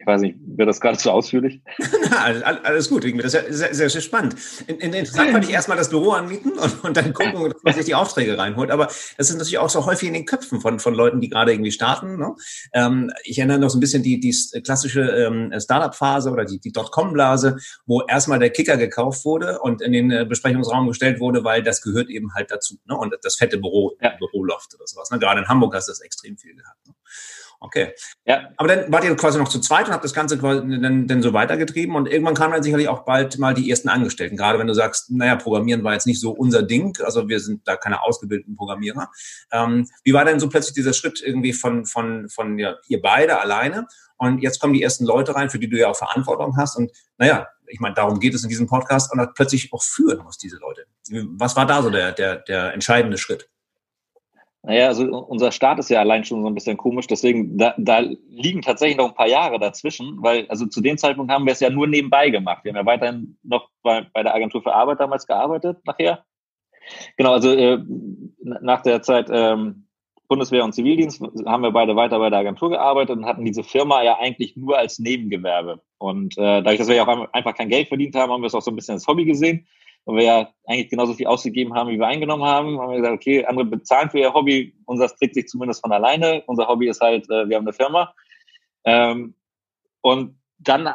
ich 0.01 0.07
weiß 0.07 0.23
nicht, 0.23 0.39
wird 0.41 0.67
das 0.67 0.81
gerade 0.81 0.97
zu 0.97 1.11
ausführlich? 1.11 1.61
alles, 2.25 2.43
alles 2.43 2.89
gut, 2.89 3.05
das 3.23 3.35
ist 3.35 3.59
sehr, 3.59 3.75
sehr, 3.75 3.91
sehr 3.91 4.01
spannend. 4.01 4.35
In, 4.67 4.77
in, 4.77 4.95
interessant 4.95 5.31
fand 5.31 5.45
ich 5.45 5.51
erstmal 5.51 5.77
das 5.77 5.91
Büro 5.91 6.13
anmieten 6.13 6.53
und, 6.53 6.85
und 6.85 6.97
dann 6.97 7.13
gucken, 7.13 7.51
dass 7.53 7.63
man 7.63 7.75
sich 7.75 7.85
die 7.85 7.95
Aufträge 7.95 8.39
reinholt. 8.39 8.71
Aber 8.71 8.87
das 8.87 9.29
ist 9.29 9.35
natürlich 9.35 9.59
auch 9.59 9.69
so 9.69 9.85
häufig 9.85 10.09
in 10.09 10.15
den 10.15 10.25
Köpfen 10.25 10.63
von, 10.63 10.79
von 10.79 10.95
Leuten, 10.95 11.21
die 11.21 11.29
gerade 11.29 11.53
irgendwie 11.53 11.71
starten. 11.71 12.17
Ne? 12.17 12.35
Ähm, 12.73 13.13
ich 13.25 13.37
erinnere 13.37 13.59
noch 13.59 13.69
so 13.69 13.77
ein 13.77 13.81
bisschen 13.81 14.03
die, 14.03 14.19
die 14.19 14.35
klassische 14.63 15.03
ähm, 15.03 15.53
Startup-Phase 15.61 16.31
oder 16.31 16.47
die, 16.47 16.59
die 16.59 16.73
Dotcom-Blase, 16.73 17.59
wo 17.85 18.01
erstmal 18.01 18.39
der 18.39 18.51
Kicker 18.51 18.79
gekauft 18.79 19.27
wurde 19.27 19.59
und 19.61 19.83
in 19.83 19.93
den 19.93 20.11
äh, 20.11 20.25
Besprechungsraum 20.25 20.89
gestellt 20.89 21.21
wurde, 21.21 21.45
weil 21.45 21.63
das 21.63 21.83
gehört 21.83 22.09
eben 22.09 22.33
halt 22.35 22.51
dazu. 22.51 22.79
Ne? 22.87 22.97
Und 22.97 23.15
das 23.21 23.37
fette 23.37 23.59
Büro, 23.59 23.99
ja. 24.01 24.15
Büroloft 24.19 24.75
oder 24.75 24.87
sowas. 24.87 25.11
Ne? 25.11 25.19
Gerade 25.19 25.41
in 25.41 25.49
Hamburg 25.49 25.75
hast 25.75 25.89
du 25.89 25.93
das 25.93 26.01
extrem 26.01 26.39
viel 26.39 26.55
gehabt. 26.55 26.87
Ne? 26.87 26.95
Okay. 27.63 27.93
Ja. 28.25 28.49
Aber 28.57 28.69
dann 28.69 28.91
wart 28.91 29.05
ihr 29.05 29.15
quasi 29.17 29.39
noch 29.39 29.49
zu 29.49 29.61
zweit 29.61 29.87
und 29.87 29.93
habt 29.93 30.03
das 30.03 30.15
Ganze 30.15 30.39
quasi 30.39 30.63
dann, 30.81 31.07
dann 31.07 31.23
so 31.23 31.35
weitergetrieben 31.35 31.95
und 31.95 32.09
irgendwann 32.09 32.35
kamen 32.35 32.55
dann 32.55 32.63
sicherlich 32.63 32.89
auch 32.89 33.05
bald 33.05 33.39
mal 33.39 33.53
die 33.53 33.69
ersten 33.69 33.91
Angestellten. 33.91 34.39
Gerade 34.39 34.59
wenn 34.59 34.67
du 34.67 34.73
sagst, 34.73 35.11
naja, 35.11 35.37
Programmieren 35.37 35.85
war 35.85 35.93
jetzt 35.93 36.07
nicht 36.07 36.21
so 36.21 36.31
unser 36.31 36.63
Ding, 36.63 36.97
also 37.05 37.29
wir 37.29 37.39
sind 37.39 37.69
da 37.69 37.77
keine 37.77 38.03
ausgebildeten 38.03 38.57
Programmierer. 38.57 39.11
Ähm, 39.53 39.87
wie 40.05 40.15
war 40.15 40.25
denn 40.25 40.41
so 40.41 40.49
plötzlich 40.49 40.75
dieser 40.75 40.95
Schritt 40.95 41.21
irgendwie 41.23 41.53
von, 41.53 41.85
von, 41.85 42.31
von 42.31 42.59
ja, 42.59 42.77
ihr 42.89 43.03
beide 43.03 43.39
alleine? 43.41 43.87
Und 44.17 44.43
jetzt 44.43 44.59
kommen 44.59 44.73
die 44.73 44.83
ersten 44.83 45.05
Leute 45.05 45.35
rein, 45.35 45.51
für 45.51 45.59
die 45.59 45.69
du 45.69 45.79
ja 45.79 45.89
auch 45.89 45.97
Verantwortung 45.97 46.57
hast. 46.57 46.77
Und 46.77 46.91
naja, 47.19 47.47
ich 47.67 47.81
meine, 47.81 47.95
darum 47.95 48.21
geht 48.21 48.35
es 48.35 48.43
in 48.43 48.49
diesem 48.49 48.69
Podcast 48.69 49.13
und 49.13 49.35
plötzlich 49.35 49.71
auch 49.73 49.83
führen 49.83 50.23
muss 50.25 50.39
diese 50.39 50.57
Leute. 50.57 50.87
Was 51.37 51.57
war 51.57 51.67
da 51.67 51.83
so 51.83 51.91
der, 51.91 52.13
der, 52.13 52.37
der 52.37 52.73
entscheidende 52.73 53.19
Schritt? 53.19 53.50
Naja, 54.63 54.89
also 54.89 55.05
unser 55.05 55.53
Start 55.53 55.79
ist 55.79 55.89
ja 55.89 56.01
allein 56.01 56.25
schon 56.25 56.43
so 56.43 56.49
ein 56.49 56.55
bisschen 56.55 56.77
komisch, 56.77 57.07
deswegen 57.07 57.57
da, 57.57 57.75
da 57.79 58.01
liegen 58.29 58.61
tatsächlich 58.61 58.99
noch 58.99 59.09
ein 59.09 59.15
paar 59.15 59.29
Jahre 59.29 59.59
dazwischen, 59.59 60.23
weil 60.23 60.47
also 60.49 60.67
zu 60.67 60.83
dem 60.83 60.99
Zeitpunkt 60.99 61.33
haben 61.33 61.47
wir 61.47 61.55
es 61.55 61.61
ja 61.61 61.71
nur 61.71 61.87
nebenbei 61.87 62.29
gemacht. 62.29 62.65
Wir 62.65 62.73
haben 62.73 62.77
ja 62.77 62.87
weiterhin 62.87 63.39
noch 63.43 63.71
bei, 63.83 64.07
bei 64.13 64.23
der 64.23 64.35
Agentur 64.35 64.63
für 64.63 64.75
Arbeit 64.75 65.01
damals 65.01 65.27
gearbeitet 65.27 65.79
nachher. 65.87 66.25
Genau, 67.17 67.33
also 67.33 67.53
äh, 67.53 67.79
nach 68.43 68.83
der 68.83 69.01
Zeit 69.01 69.29
ähm, 69.33 69.87
Bundeswehr 70.29 70.63
und 70.63 70.75
Zivildienst 70.75 71.23
haben 71.47 71.63
wir 71.63 71.71
beide 71.71 71.97
weiter 71.97 72.19
bei 72.19 72.29
der 72.29 72.41
Agentur 72.41 72.71
gearbeitet 72.71 73.17
und 73.17 73.25
hatten 73.25 73.45
diese 73.47 73.65
Firma 73.65 74.03
ja 74.03 74.19
eigentlich 74.19 74.57
nur 74.57 74.77
als 74.77 74.99
Nebengewerbe. 74.99 75.81
Und 75.99 76.37
äh, 76.37 76.63
dadurch, 76.63 76.79
dass 76.79 76.89
wir 76.89 76.97
ja 76.97 77.07
auch 77.07 77.33
einfach 77.33 77.55
kein 77.55 77.71
Geld 77.71 77.89
verdient 77.89 78.15
haben, 78.15 78.31
haben 78.31 78.43
wir 78.43 78.47
es 78.47 78.55
auch 78.55 78.63
so 78.63 78.71
ein 78.71 78.77
bisschen 78.77 78.95
als 78.95 79.07
Hobby 79.07 79.25
gesehen 79.25 79.67
weil 80.05 80.17
wir 80.17 80.25
ja 80.25 80.53
eigentlich 80.67 80.89
genauso 80.89 81.15
viel 81.15 81.27
ausgegeben 81.27 81.75
haben, 81.75 81.91
wie 81.91 81.99
wir 81.99 82.07
eingenommen 82.07 82.45
haben, 82.45 82.81
haben 82.81 82.91
wir 82.91 82.99
gesagt, 82.99 83.15
okay, 83.15 83.45
andere 83.45 83.67
bezahlen 83.67 84.11
für 84.11 84.19
ihr 84.19 84.33
Hobby, 84.33 84.75
unser 84.87 85.09
trägt 85.09 85.35
sich 85.35 85.49
zumindest 85.49 85.83
von 85.83 85.93
alleine. 85.93 86.43
Unser 86.47 86.69
Hobby 86.69 86.89
ist 86.89 87.01
halt, 87.01 87.25
äh, 87.31 87.49
wir 87.49 87.57
haben 87.57 87.65
eine 87.65 87.73
Firma. 87.73 88.15
Ähm, 88.85 89.35
und 90.01 90.39
dann 90.59 90.95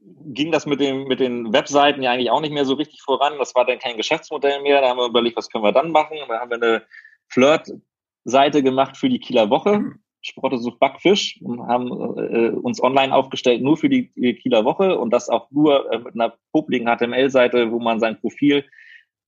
ging 0.00 0.52
das 0.52 0.66
mit, 0.66 0.80
dem, 0.80 1.04
mit 1.04 1.20
den 1.20 1.52
Webseiten 1.52 2.02
ja 2.02 2.12
eigentlich 2.12 2.30
auch 2.30 2.40
nicht 2.40 2.52
mehr 2.52 2.64
so 2.64 2.74
richtig 2.74 3.02
voran. 3.02 3.34
Das 3.38 3.54
war 3.54 3.64
dann 3.64 3.78
kein 3.78 3.96
Geschäftsmodell 3.96 4.62
mehr. 4.62 4.80
Da 4.80 4.88
haben 4.88 4.98
wir 4.98 5.06
überlegt, 5.06 5.36
was 5.36 5.50
können 5.50 5.64
wir 5.64 5.72
dann 5.72 5.90
machen. 5.90 6.16
Da 6.28 6.40
haben 6.40 6.50
wir 6.50 6.56
eine 6.56 6.82
Flirt-Seite 7.28 8.62
gemacht 8.62 8.96
für 8.96 9.08
die 9.08 9.20
Kieler 9.20 9.50
Woche. 9.50 9.92
Sprotte 10.20 10.58
sucht 10.58 10.80
Backfisch 10.80 11.40
und 11.42 11.66
haben 11.66 11.88
äh, 11.90 12.50
uns 12.50 12.82
online 12.82 13.14
aufgestellt 13.14 13.62
nur 13.62 13.76
für 13.76 13.88
die, 13.88 14.12
die 14.14 14.34
Kieler 14.34 14.64
Woche 14.64 14.98
und 14.98 15.10
das 15.10 15.28
auch 15.28 15.50
nur 15.50 15.92
äh, 15.92 15.98
mit 15.98 16.14
einer 16.14 16.34
publiken 16.52 16.88
HTML-Seite, 16.88 17.70
wo 17.70 17.78
man 17.78 18.00
sein 18.00 18.18
Profil 18.20 18.64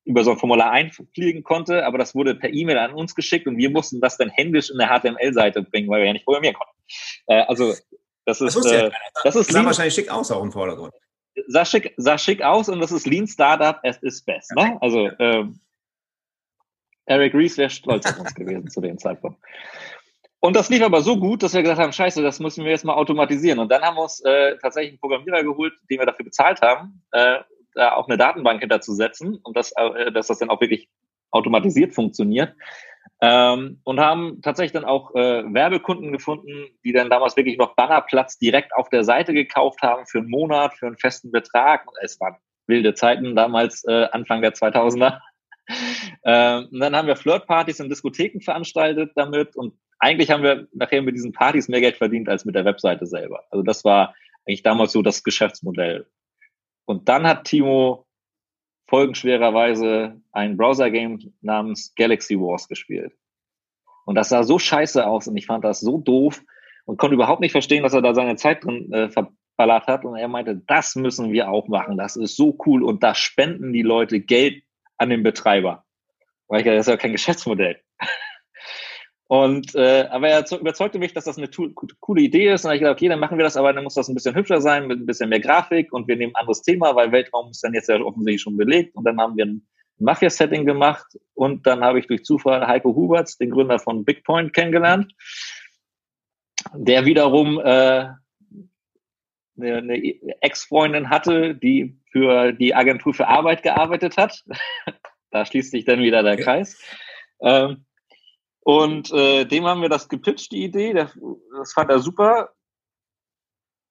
über 0.05 0.25
so 0.25 0.33
ein 0.33 0.39
Formular 0.39 0.71
einfliegen 0.71 1.45
konnte, 1.45 1.87
aber 1.87 1.99
das 1.99 2.15
wurde 2.15 2.35
per 2.35 2.53
E-Mail 2.53 2.79
an 2.79 2.93
uns 2.93 3.15
geschickt 3.15 3.47
und 3.47 3.57
wir 3.57 3.71
mussten 3.71 4.01
das 4.01 4.17
dann 4.17 4.31
händisch 4.31 4.71
in 4.71 4.79
der 4.79 4.89
HTML-Seite 4.89 5.63
bringen, 5.63 5.89
weil 5.89 6.01
wir 6.01 6.07
ja 6.07 6.13
nicht 6.13 6.25
programmieren 6.25 6.57
konnten. 6.57 6.77
Äh, 7.27 7.43
also 7.43 7.75
das 8.25 8.41
ist, 8.41 8.57
das, 8.57 8.67
äh, 8.67 8.91
das 9.25 9.37
ist 9.37 9.53
sah 9.53 9.65
wahrscheinlich 9.65 9.95
schick 9.95 10.11
aus 10.11 10.31
auch 10.31 10.43
im 10.43 10.53
Vordergrund. 10.53 10.93
Sah 11.47 11.65
schick, 11.65 11.95
sah 11.97 12.19
schick 12.19 12.43
aus 12.43 12.69
und 12.69 12.81
das 12.81 12.93
ist 12.93 13.07
Lean 13.07 13.27
Startup 13.27 13.79
as 13.85 13.99
is 14.03 14.23
best. 14.23 14.53
Ne? 14.57 14.77
Also 14.81 15.11
ähm, 15.19 15.61
Eric 17.07 17.35
Rees 17.35 17.57
wäre 17.57 17.71
stolz 17.71 18.07
auf 18.07 18.19
uns 18.19 18.35
gewesen 18.35 18.69
zu 18.69 18.81
dem 18.81 18.99
Zeitpunkt. 18.99 19.41
Und 20.41 20.57
das 20.57 20.71
lief 20.71 20.83
aber 20.83 21.03
so 21.03 21.19
gut, 21.19 21.43
dass 21.43 21.53
wir 21.53 21.63
gesagt 21.63 21.81
haben, 21.81 21.93
scheiße, 21.93 22.23
das 22.23 22.41
müssen 22.41 22.65
wir 22.65 22.71
jetzt 22.71 22.85
mal 22.85 22.95
automatisieren. 22.95 23.59
Und 23.59 23.71
dann 23.71 23.83
haben 23.83 23.97
wir 23.97 24.03
uns 24.03 24.21
äh, 24.21 24.57
tatsächlich 24.57 24.93
einen 24.93 25.01
Programmierer 25.01 25.45
geholt, 25.45 25.75
den 25.91 25.99
wir 25.99 26.07
dafür 26.07 26.25
bezahlt 26.25 26.63
haben, 26.63 27.03
äh, 27.13 27.41
da 27.75 27.93
auch 27.93 28.09
eine 28.09 28.17
Datenbank 28.17 28.61
hinterzusetzen 28.61 29.39
und 29.43 29.57
das, 29.57 29.73
äh, 29.77 30.11
dass 30.11 30.29
das 30.29 30.39
dann 30.39 30.51
auch 30.51 30.61
wirklich 30.61 30.89
automatisiert 31.31 31.95
funktioniert. 31.95 32.55
Ähm, 33.23 33.81
und 33.85 34.01
haben 34.01 34.41
tatsächlich 34.41 34.73
dann 34.73 34.87
auch 34.87 35.15
äh, 35.15 35.45
Werbekunden 35.53 36.11
gefunden, 36.11 36.69
die 36.85 36.93
dann 36.93 37.11
damals 37.11 37.37
wirklich 37.37 37.59
noch 37.59 37.75
Bannerplatz 37.75 38.39
direkt 38.39 38.75
auf 38.75 38.89
der 38.89 39.05
Seite 39.05 39.35
gekauft 39.35 39.83
haben 39.83 40.07
für 40.07 40.19
einen 40.19 40.31
Monat, 40.31 40.73
für 40.75 40.87
einen 40.87 40.97
festen 40.97 41.31
Betrag. 41.31 41.87
Es 42.01 42.19
waren 42.19 42.37
wilde 42.67 42.95
Zeiten 42.95 43.37
damals, 43.37 43.85
äh, 43.85 44.09
Anfang 44.13 44.41
der 44.43 44.55
2000er. 44.55 45.21
Ähm, 46.25 46.67
und 46.73 46.81
dann 46.81 46.97
haben 46.97 47.07
wir 47.07 47.15
Flirtpartys 47.15 47.79
in 47.79 47.89
Diskotheken 47.89 48.41
veranstaltet 48.41 49.13
damit 49.15 49.55
und 49.55 49.73
eigentlich 50.01 50.31
haben 50.31 50.43
wir 50.43 50.67
nachher 50.73 51.03
mit 51.03 51.15
diesen 51.15 51.33
Partys 51.33 51.69
mehr 51.69 51.81
Geld 51.81 51.97
verdient 51.97 52.29
als 52.29 52.45
mit 52.45 52.55
der 52.55 52.65
Webseite 52.65 53.07
selber. 53.07 53.45
Also 53.51 53.63
das 53.63 53.85
war 53.85 54.15
eigentlich 54.47 54.63
damals 54.63 54.93
so 54.93 55.03
das 55.03 55.23
Geschäftsmodell. 55.23 56.07
Und 56.87 57.09
dann 57.09 57.27
hat 57.27 57.45
Timo 57.45 58.07
folgenschwererweise 58.89 60.21
ein 60.33 60.57
Browser-Game 60.57 61.33
namens 61.43 61.95
Galaxy 61.95 62.37
Wars 62.37 62.67
gespielt. 62.67 63.13
Und 64.05 64.17
das 64.17 64.31
sah 64.31 64.43
so 64.43 64.59
scheiße 64.59 65.07
aus 65.07 65.29
und 65.29 65.37
ich 65.37 65.47
fand 65.47 65.65
das 65.65 65.81
so 65.81 65.99
doof 65.99 66.43
und 66.87 66.97
konnte 66.97 67.15
überhaupt 67.15 67.41
nicht 67.41 67.53
verstehen, 67.53 67.85
dass 67.85 67.93
er 67.93 68.03
da 68.03 68.15
seine 68.15 68.35
Zeit 68.35 68.65
drin 68.65 68.93
äh, 68.93 69.11
verballert 69.11 69.87
hat. 69.87 70.05
Und 70.05 70.17
er 70.17 70.27
meinte, 70.27 70.57
das 70.67 70.97
müssen 70.97 71.31
wir 71.31 71.51
auch 71.51 71.69
machen. 71.69 71.97
Das 71.97 72.17
ist 72.17 72.37
so 72.37 72.59
cool 72.67 72.83
und 72.83 73.03
da 73.05 73.15
spenden 73.15 73.73
die 73.73 73.83
Leute 73.83 74.19
Geld 74.19 74.65
an 74.97 75.11
den 75.11 75.23
Betreiber. 75.23 75.85
Weil 76.49 76.61
ich 76.61 76.67
das 76.67 76.89
ist 76.89 76.89
ja 76.89 76.97
kein 76.97 77.13
Geschäftsmodell. 77.13 77.81
Und 79.31 79.77
äh, 79.77 80.09
aber 80.11 80.29
er 80.29 80.45
überzeugte 80.59 80.99
mich, 80.99 81.13
dass 81.13 81.27
das 81.27 81.39
eine 81.39 81.49
coole 82.01 82.21
Idee 82.21 82.53
ist. 82.53 82.65
Und 82.65 82.73
ich 82.73 82.81
dachte, 82.81 82.91
okay, 82.91 83.09
dann 83.09 83.21
machen 83.21 83.39
wir 83.39 83.45
das, 83.45 83.57
aber 83.57 83.73
dann 83.73 83.85
muss 83.85 83.95
das 83.95 84.09
ein 84.09 84.15
bisschen 84.17 84.35
hübscher 84.35 84.61
sein, 84.61 84.89
mit 84.89 84.99
ein 84.99 85.07
bisschen 85.07 85.29
mehr 85.29 85.39
Grafik 85.39 85.93
und 85.93 86.09
wir 86.09 86.17
nehmen 86.17 86.33
ein 86.35 86.41
anderes 86.41 86.63
Thema, 86.63 86.97
weil 86.97 87.13
Weltraum 87.13 87.49
ist 87.53 87.63
dann 87.63 87.73
jetzt 87.73 87.89
ja 87.89 88.01
offensichtlich 88.01 88.43
schon 88.43 88.57
belegt. 88.57 88.97
Und 88.97 89.05
dann 89.05 89.21
haben 89.21 89.37
wir 89.37 89.47
ein 89.47 89.65
Mafia-Setting 89.99 90.67
gemacht 90.67 91.07
und 91.35 91.65
dann 91.65 91.85
habe 91.85 92.01
ich 92.01 92.09
durch 92.09 92.25
Zufall 92.25 92.67
Heiko 92.67 92.93
Huberts, 92.93 93.39
den 93.39 93.53
Gründer 93.53 93.79
von 93.79 94.05
Bigpoint, 94.05 94.53
kennengelernt, 94.53 95.13
der 96.75 97.05
wiederum 97.05 97.61
äh, 97.61 98.09
eine, 99.57 99.77
eine 99.77 100.43
Ex-Freundin 100.43 101.09
hatte, 101.09 101.55
die 101.55 102.01
für 102.11 102.51
die 102.51 102.75
Agentur 102.75 103.15
für 103.15 103.29
Arbeit 103.29 103.63
gearbeitet 103.63 104.17
hat. 104.17 104.43
da 105.31 105.47
schließt 105.47 105.71
sich 105.71 105.85
dann 105.85 106.01
wieder 106.01 106.25
der 106.25 106.37
Kreis. 106.37 106.83
Ähm, 107.41 107.85
und 108.61 109.11
äh, 109.13 109.45
dem 109.47 109.67
haben 109.67 109.83
wir 109.83 109.89
das 109.89 110.09
gepitcht, 110.09 110.53
die 110.53 110.65
Idee. 110.65 110.93
Der, 110.93 111.11
das 111.57 111.73
fand 111.73 111.91
er 111.91 111.99
super. 111.99 112.51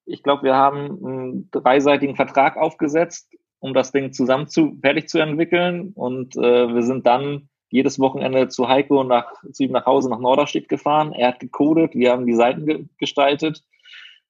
Ich 0.06 0.24
glaube, 0.24 0.44
wir 0.44 0.56
haben 0.56 1.06
einen 1.06 1.52
dreiseitigen 1.52 2.16
Vertrag 2.16 2.58
aufgesetzt, 2.58 3.30
um 3.60 3.74
das 3.74 3.92
Ding 3.92 4.14
zusammen 4.14 4.48
zu, 4.48 4.78
fertig 4.82 5.10
zu 5.10 5.20
entwickeln. 5.20 5.92
Und 5.96 6.36
äh, 6.36 6.74
wir 6.74 6.84
sind 6.84 7.06
dann 7.06 7.50
jedes 7.70 8.00
Wochenende 8.00 8.48
zu 8.50 8.68
Heiko 8.68 9.04
nach, 9.04 9.32
zu 9.52 9.64
ihm 9.64 9.72
nach 9.72 9.86
Hause 9.86 10.10
nach 10.10 10.20
Norderstedt 10.20 10.70
gefahren. 10.70 11.14
Er 11.14 11.30
hat 11.30 11.40
gecodet, 11.40 11.94
wir 11.94 12.12
haben 12.12 12.26
die 12.26 12.36
Seiten 12.36 12.66
ge 12.66 12.86
gestaltet. 12.98 13.64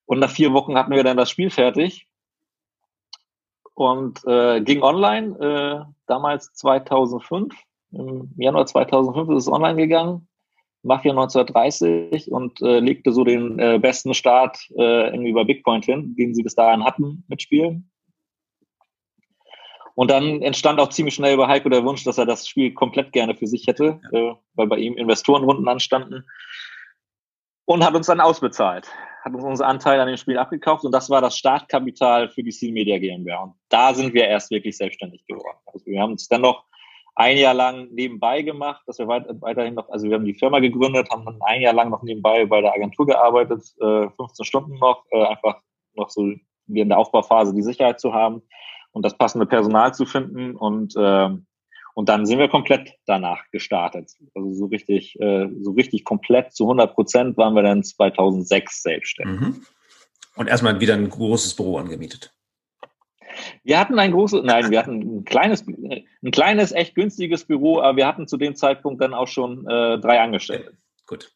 Und 0.06 0.20
nach 0.20 0.32
vier 0.32 0.54
Wochen 0.54 0.76
hatten 0.76 0.92
wir 0.92 1.04
dann 1.04 1.18
das 1.18 1.30
Spiel 1.30 1.50
fertig. 1.50 2.08
Und 3.74 4.26
äh, 4.26 4.62
ging 4.62 4.82
online, 4.82 5.38
äh, 5.40 5.94
damals 6.06 6.52
2005. 6.54 7.54
Im 7.92 8.34
Januar 8.36 8.66
2005 8.66 9.30
ist 9.30 9.44
es 9.44 9.52
online 9.52 9.76
gegangen. 9.76 10.29
Mafia 10.84 11.12
1930 11.12 12.32
und 12.32 12.62
äh, 12.62 12.80
legte 12.80 13.12
so 13.12 13.24
den 13.24 13.60
äh, 13.60 13.80
besten 13.80 14.14
Start 14.14 14.58
äh, 14.78 15.10
irgendwie 15.10 15.34
bei 15.34 15.44
Bigpoint 15.44 15.86
hin, 15.86 16.16
den 16.18 16.34
sie 16.34 16.44
bis 16.44 16.56
dahin 16.56 16.86
hatten 16.86 17.26
mit 17.28 17.42
Spielen. 17.42 17.92
Und 19.96 20.10
dann 20.12 20.42
entstand 20.42 20.80
auch 20.80 20.90
ziemlich 20.90 21.16
schnell 21.16 21.36
bei 21.36 21.48
Heiko 21.48 21.68
der 21.68 21.84
Wunsch, 21.84 22.06
dass 22.06 22.18
er 22.18 22.26
das 22.26 22.48
Spiel 22.48 22.74
komplett 22.74 23.12
gerne 23.12 23.36
für 23.36 23.48
sich 23.48 23.68
hätte, 23.68 24.00
ja. 24.14 24.20
äh, 24.20 24.36
weil 24.54 24.68
bei 24.68 24.78
ihm 24.78 24.96
Investorenrunden 24.96 25.68
anstanden. 25.68 26.26
Und 27.66 27.86
hat 27.86 27.94
uns 27.94 28.08
dann 28.08 28.22
ausbezahlt, 28.22 28.88
hat 29.26 29.34
uns 29.34 29.44
unseren 29.44 29.68
Anteil 29.68 30.00
an 30.00 30.08
dem 30.08 30.16
Spiel 30.16 30.38
abgekauft 30.38 30.86
und 30.86 30.94
das 30.94 31.10
war 31.10 31.20
das 31.20 31.38
Startkapital 31.38 32.30
für 32.30 32.42
die 32.42 32.52
Seal 32.52 32.72
Media 32.72 32.98
GmbH. 32.98 33.44
Und 33.44 33.56
da 33.68 33.94
sind 33.94 34.14
wir 34.14 34.26
erst 34.26 34.50
wirklich 34.52 34.78
selbstständig 34.78 35.26
geworden. 35.28 35.58
Also 35.66 35.86
wir 35.86 36.02
haben 36.02 36.14
uns 36.14 36.30
dann 36.30 36.42
noch 36.42 36.69
ein 37.20 37.38
Jahr 37.38 37.54
lang 37.54 37.90
nebenbei 37.92 38.42
gemacht, 38.44 38.82
dass 38.88 38.98
wir 38.98 39.08
weiterhin 39.10 39.74
noch, 39.74 39.90
also 39.90 40.08
wir 40.08 40.16
haben 40.16 40.24
die 40.24 40.34
Firma 40.34 40.60
gegründet, 40.60 41.10
haben 41.12 41.26
dann 41.26 41.38
ein 41.42 41.62
Jahr 41.62 41.74
lang 41.74 41.90
noch 41.90 42.02
nebenbei 42.02 42.46
bei 42.46 42.62
der 42.62 42.74
Agentur 42.74 43.06
gearbeitet, 43.08 43.62
äh, 43.82 44.08
15 44.16 44.46
Stunden 44.46 44.80
noch, 44.80 45.04
äh, 45.12 45.26
einfach 45.26 45.62
noch 45.96 46.10
so 46.10 46.32
wie 46.68 46.80
in 46.80 46.88
der 46.88 46.98
Aufbauphase 46.98 47.54
die 47.54 47.62
Sicherheit 47.62 48.00
zu 48.00 48.14
haben 48.14 48.42
und 48.94 49.04
das 49.04 49.18
passende 49.18 49.46
Personal 49.46 49.94
zu 49.94 50.06
finden 50.06 50.56
und 50.56 50.96
äh, 50.96 51.30
und 51.96 52.08
dann 52.08 52.26
sind 52.26 52.40
wir 52.40 52.48
komplett 52.48 52.94
danach 53.06 53.44
gestartet. 53.52 54.14
Also 54.34 54.54
so 54.54 54.66
richtig, 54.68 55.20
äh, 55.20 55.50
so 55.60 55.72
richtig 55.72 56.06
komplett 56.06 56.54
zu 56.54 56.64
100 56.64 56.94
Prozent 56.94 57.36
waren 57.36 57.56
wir 57.56 57.64
dann 57.64 57.84
2006 57.84 58.84
selbstständig. 58.84 59.42
Mhm. 59.42 59.66
Und 60.38 60.48
erstmal 60.48 60.80
wieder 60.80 60.94
ein 60.94 61.10
großes 61.10 61.56
Büro 61.58 61.78
angemietet. 61.78 62.34
Wir 63.64 63.80
hatten 63.80 64.00
ein 64.00 64.12
großes, 64.12 64.44
nein, 64.44 64.72
wir 64.72 64.80
hatten 64.80 65.20
ein 65.20 65.26
kleines, 65.26 65.66
ein 65.68 66.32
kleines, 66.32 66.72
echt 66.72 66.96
günstiges 66.96 67.46
Büro, 67.46 67.80
aber 67.80 67.98
wir 67.98 68.08
hatten 68.08 68.28
zu 68.28 68.38
dem 68.38 68.56
Zeitpunkt 68.56 69.02
dann 69.02 69.14
auch 69.14 69.28
schon 69.28 69.68
äh, 69.68 70.00
drei 70.00 70.20
Angestellte. 70.22 70.78
Gut. 71.06 71.32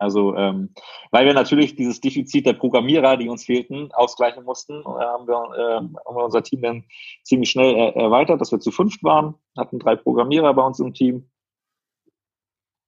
Also, 0.00 0.34
ähm, 0.34 0.72
weil 1.10 1.26
wir 1.26 1.34
natürlich 1.34 1.76
dieses 1.76 2.00
Defizit 2.00 2.46
der 2.46 2.54
Programmierer, 2.54 3.18
die 3.18 3.28
uns 3.28 3.44
fehlten, 3.44 3.92
ausgleichen 3.92 4.44
mussten, 4.44 4.80
äh, 4.80 4.84
haben, 4.84 5.28
wir, 5.28 5.34
äh, 5.34 5.74
haben 5.74 6.16
wir 6.16 6.24
unser 6.24 6.42
Team 6.42 6.62
dann 6.62 6.84
ziemlich 7.22 7.50
schnell 7.50 7.74
äh, 7.74 8.00
erweitert, 8.00 8.40
dass 8.40 8.50
wir 8.50 8.60
zu 8.60 8.70
fünft 8.70 9.04
waren, 9.04 9.34
hatten 9.58 9.78
drei 9.78 9.96
Programmierer 9.96 10.54
bei 10.54 10.62
uns 10.62 10.80
im 10.80 10.94
Team. 10.94 11.30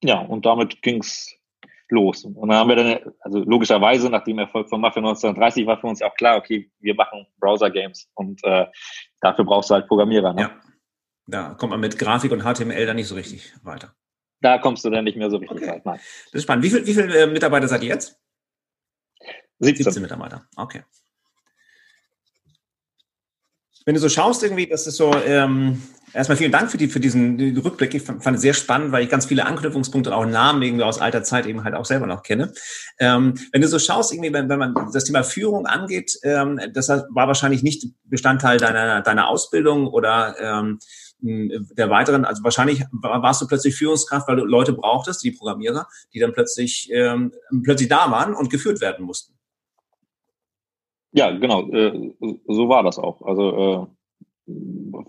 Ja, 0.03 0.21
und 0.21 0.47
damit 0.47 0.81
ging's 0.81 1.37
los. 1.89 2.25
Und 2.25 2.47
dann 2.47 2.57
haben 2.57 2.69
wir 2.69 2.75
dann, 2.75 3.13
also 3.19 3.39
logischerweise, 3.39 4.09
nach 4.09 4.23
dem 4.23 4.39
Erfolg 4.39 4.69
von 4.69 4.81
Mafia 4.81 5.01
1930 5.01 5.65
war 5.65 5.79
für 5.79 5.87
uns 5.87 6.01
auch 6.01 6.13
klar, 6.15 6.37
okay, 6.37 6.69
wir 6.79 6.95
machen 6.95 7.25
Browser-Games 7.39 8.09
und 8.15 8.43
äh, 8.43 8.65
dafür 9.21 9.45
brauchst 9.45 9.69
du 9.69 9.75
halt 9.75 9.87
Programmierer. 9.87 10.33
Ne? 10.33 10.41
Ja, 10.41 10.61
da 11.27 11.53
kommt 11.53 11.71
man 11.71 11.79
mit 11.79 11.97
Grafik 11.97 12.31
und 12.31 12.41
HTML 12.41 12.85
dann 12.85 12.95
nicht 12.95 13.07
so 13.07 13.15
richtig 13.15 13.53
weiter. 13.63 13.93
Da 14.41 14.57
kommst 14.57 14.83
du 14.83 14.89
dann 14.89 15.05
nicht 15.05 15.17
mehr 15.17 15.29
so 15.29 15.37
richtig 15.37 15.61
okay. 15.61 15.71
weit. 15.71 15.85
Nein. 15.85 15.99
Das 16.25 16.33
ist 16.33 16.43
spannend. 16.43 16.65
Wie 16.65 16.69
viele 16.69 16.85
wie 16.85 16.93
viel, 16.93 17.15
äh, 17.15 17.27
Mitarbeiter 17.27 17.67
seid 17.67 17.83
ihr 17.83 17.89
jetzt? 17.89 18.19
17. 19.59 19.85
17 19.85 20.01
Mitarbeiter, 20.01 20.45
okay. 20.57 20.83
Wenn 23.85 23.95
du 23.95 23.99
so 23.99 24.09
schaust, 24.09 24.43
irgendwie, 24.43 24.67
das 24.67 24.87
ist 24.87 24.97
so, 24.97 25.13
ähm, 25.25 25.81
Erstmal 26.13 26.37
vielen 26.37 26.51
Dank 26.51 26.69
für, 26.69 26.77
die, 26.77 26.87
für 26.89 26.99
diesen 26.99 27.57
Rückblick. 27.57 27.95
Ich 27.95 28.03
fand, 28.03 28.23
fand 28.23 28.35
es 28.35 28.43
sehr 28.43 28.53
spannend, 28.53 28.91
weil 28.91 29.03
ich 29.03 29.09
ganz 29.09 29.25
viele 29.25 29.47
Anknüpfungspunkte 29.47 30.11
und 30.11 30.15
auch 30.15 30.25
Namen 30.25 30.61
irgendwie 30.61 30.83
aus 30.83 31.01
alter 31.01 31.23
Zeit 31.23 31.47
eben 31.47 31.63
halt 31.63 31.73
auch 31.73 31.85
selber 31.85 32.05
noch 32.05 32.21
kenne. 32.21 32.53
Ähm, 32.99 33.33
wenn 33.51 33.61
du 33.61 33.67
so 33.67 33.79
schaust, 33.79 34.13
irgendwie, 34.13 34.31
wenn, 34.31 34.47
wenn 34.47 34.59
man 34.59 34.75
das 34.93 35.05
Thema 35.05 35.23
Führung 35.23 35.65
angeht, 35.65 36.19
ähm, 36.21 36.59
das 36.71 36.89
war 36.89 37.27
wahrscheinlich 37.27 37.63
nicht 37.63 37.87
Bestandteil 38.03 38.59
deiner, 38.59 39.01
deiner 39.01 39.27
Ausbildung 39.27 39.87
oder 39.87 40.35
ähm, 40.39 40.79
der 41.19 41.89
weiteren, 41.89 42.25
also 42.25 42.43
wahrscheinlich 42.43 42.83
warst 42.91 43.41
du 43.41 43.47
plötzlich 43.47 43.75
Führungskraft, 43.75 44.27
weil 44.27 44.35
du 44.35 44.45
Leute 44.45 44.73
brauchtest, 44.73 45.23
die 45.23 45.31
Programmierer, 45.31 45.87
die 46.13 46.19
dann 46.19 46.33
plötzlich, 46.33 46.89
ähm, 46.91 47.31
plötzlich 47.63 47.89
da 47.89 48.11
waren 48.11 48.35
und 48.35 48.51
geführt 48.51 48.81
werden 48.81 49.05
mussten. 49.05 49.33
Ja, 51.13 51.31
genau, 51.31 51.69
äh, 51.71 52.13
so 52.47 52.69
war 52.69 52.83
das 52.83 52.99
auch. 52.99 53.21
Also 53.21 53.87
äh 53.87 53.87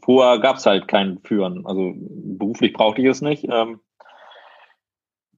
vorher 0.03 0.39
gab 0.39 0.57
es 0.57 0.67
halt 0.67 0.89
kein 0.89 1.19
Führen. 1.25 1.67
Also 1.67 1.93
beruflich 1.97 2.73
brauchte 2.73 3.03
ich 3.03 3.09
es 3.09 3.21
nicht. 3.21 3.45
Ähm, 3.51 3.81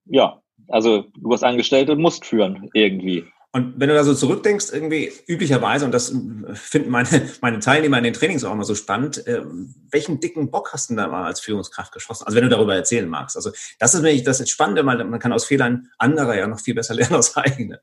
ja, 0.04 0.40
also 0.68 1.04
du 1.16 1.30
warst 1.30 1.44
angestellt 1.44 1.90
und 1.90 2.00
musst 2.00 2.24
führen 2.24 2.68
irgendwie. 2.74 3.24
Und 3.52 3.80
wenn 3.80 3.88
du 3.88 3.94
da 3.94 4.04
so 4.04 4.12
zurückdenkst, 4.12 4.66
irgendwie 4.70 5.10
üblicherweise, 5.26 5.86
und 5.86 5.92
das 5.92 6.14
finden 6.52 6.90
meine, 6.90 7.08
meine 7.40 7.58
Teilnehmer 7.58 7.96
in 7.96 8.04
den 8.04 8.12
Trainings 8.12 8.44
auch 8.44 8.52
immer 8.52 8.64
so 8.64 8.74
spannend, 8.74 9.26
äh, 9.26 9.42
welchen 9.90 10.20
dicken 10.20 10.50
Bock 10.50 10.72
hast 10.74 10.90
du 10.90 10.94
da 10.94 11.08
mal 11.08 11.24
als 11.24 11.40
Führungskraft 11.40 11.92
geschossen? 11.92 12.26
Also 12.26 12.36
wenn 12.36 12.44
du 12.44 12.50
darüber 12.50 12.74
erzählen 12.74 13.08
magst. 13.08 13.34
Also 13.34 13.52
das 13.78 13.94
ist 13.94 14.02
nämlich 14.02 14.24
das 14.24 14.46
Spannende, 14.50 14.82
man, 14.82 15.08
man 15.08 15.20
kann 15.20 15.32
aus 15.32 15.46
Fehlern 15.46 15.88
anderer 15.96 16.36
ja 16.36 16.46
noch 16.46 16.60
viel 16.60 16.74
besser 16.74 16.94
lernen 16.94 17.14
als 17.14 17.34
eigene. 17.36 17.80